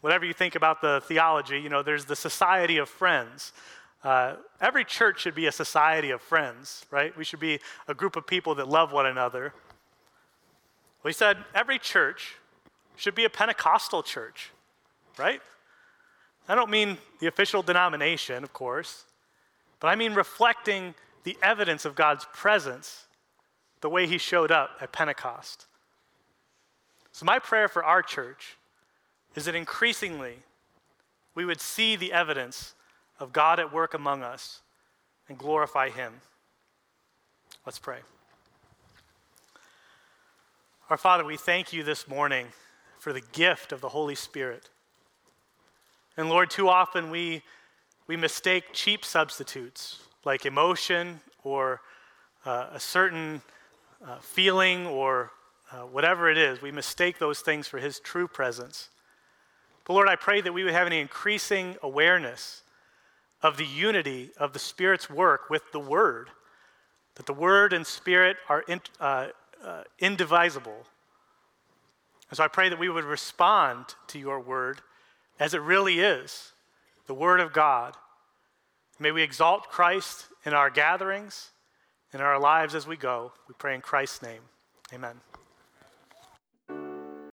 whatever 0.00 0.24
you 0.24 0.32
think 0.32 0.54
about 0.54 0.80
the 0.80 1.02
theology, 1.06 1.58
you 1.58 1.70
know, 1.70 1.82
there's 1.82 2.04
the 2.04 2.14
society 2.14 2.76
of 2.76 2.88
friends. 2.88 3.52
Uh, 4.04 4.36
every 4.60 4.84
church 4.84 5.20
should 5.20 5.34
be 5.34 5.46
a 5.46 5.52
society 5.52 6.10
of 6.10 6.20
friends, 6.20 6.84
right? 6.90 7.16
We 7.16 7.24
should 7.24 7.40
be 7.40 7.58
a 7.88 7.94
group 7.94 8.16
of 8.16 8.26
people 8.26 8.54
that 8.56 8.68
love 8.68 8.92
one 8.92 9.06
another. 9.06 9.52
Well, 11.02 11.10
he 11.10 11.14
said 11.14 11.38
every 11.54 11.78
church 11.78 12.36
should 12.96 13.14
be 13.14 13.24
a 13.24 13.30
Pentecostal 13.30 14.02
church, 14.02 14.50
right? 15.18 15.40
I 16.48 16.54
don't 16.54 16.70
mean 16.70 16.98
the 17.20 17.26
official 17.26 17.62
denomination, 17.62 18.44
of 18.44 18.52
course, 18.52 19.04
but 19.80 19.88
I 19.88 19.96
mean 19.96 20.14
reflecting 20.14 20.94
the 21.24 21.36
evidence 21.42 21.84
of 21.84 21.94
God's 21.94 22.26
presence 22.32 23.06
the 23.80 23.90
way 23.90 24.06
he 24.06 24.18
showed 24.18 24.50
up 24.50 24.70
at 24.80 24.92
Pentecost. 24.92 25.66
So, 27.12 27.26
my 27.26 27.38
prayer 27.38 27.68
for 27.68 27.84
our 27.84 28.02
church 28.02 28.56
is 29.34 29.44
that 29.44 29.54
increasingly 29.54 30.38
we 31.34 31.44
would 31.44 31.60
see 31.60 31.96
the 31.96 32.12
evidence 32.12 32.74
of 33.18 33.32
God 33.32 33.60
at 33.60 33.72
work 33.72 33.94
among 33.94 34.22
us 34.22 34.60
and 35.28 35.36
glorify 35.36 35.90
him. 35.90 36.12
Let's 37.66 37.78
pray. 37.78 37.98
Our 40.90 40.96
Father, 40.96 41.24
we 41.24 41.36
thank 41.36 41.72
you 41.72 41.82
this 41.82 42.08
morning 42.08 42.46
for 42.98 43.12
the 43.12 43.20
gift 43.32 43.72
of 43.72 43.80
the 43.80 43.90
Holy 43.90 44.14
Spirit. 44.14 44.70
And 46.16 46.28
Lord, 46.28 46.50
too 46.50 46.68
often 46.68 47.10
we, 47.10 47.42
we 48.06 48.16
mistake 48.16 48.72
cheap 48.72 49.04
substitutes 49.04 50.00
like 50.24 50.46
emotion 50.46 51.20
or 51.44 51.80
uh, 52.44 52.68
a 52.72 52.80
certain 52.80 53.42
uh, 54.04 54.16
feeling 54.20 54.86
or 54.86 55.30
uh, 55.70 55.80
whatever 55.80 56.30
it 56.30 56.38
is. 56.38 56.62
We 56.62 56.72
mistake 56.72 57.18
those 57.18 57.40
things 57.40 57.66
for 57.68 57.78
His 57.78 58.00
true 58.00 58.26
presence. 58.26 58.88
But 59.84 59.92
Lord, 59.92 60.08
I 60.08 60.16
pray 60.16 60.40
that 60.40 60.52
we 60.52 60.64
would 60.64 60.72
have 60.72 60.86
an 60.86 60.92
increasing 60.92 61.76
awareness 61.82 62.62
of 63.42 63.56
the 63.56 63.66
unity 63.66 64.30
of 64.38 64.52
the 64.52 64.58
Spirit's 64.58 65.08
work 65.08 65.48
with 65.50 65.70
the 65.72 65.80
Word, 65.80 66.30
that 67.14 67.26
the 67.26 67.32
Word 67.32 67.72
and 67.72 67.86
Spirit 67.86 68.36
are 68.48 68.62
in, 68.62 68.80
uh, 69.00 69.28
uh, 69.64 69.82
indivisible. 69.98 70.86
And 72.30 72.36
so 72.36 72.44
I 72.44 72.48
pray 72.48 72.68
that 72.68 72.78
we 72.78 72.88
would 72.88 73.04
respond 73.04 73.94
to 74.08 74.18
your 74.18 74.40
word 74.40 74.80
as 75.40 75.54
it 75.54 75.62
really 75.62 76.00
is 76.00 76.52
the 77.06 77.14
word 77.14 77.40
of 77.40 77.52
God. 77.52 77.94
May 78.98 79.12
we 79.12 79.22
exalt 79.22 79.70
Christ 79.70 80.26
in 80.44 80.52
our 80.52 80.70
gatherings, 80.70 81.50
in 82.12 82.20
our 82.20 82.38
lives 82.38 82.74
as 82.74 82.86
we 82.86 82.96
go. 82.96 83.32
We 83.48 83.54
pray 83.56 83.74
in 83.74 83.80
Christ's 83.80 84.22
name. 84.22 84.42
Amen. 84.92 85.20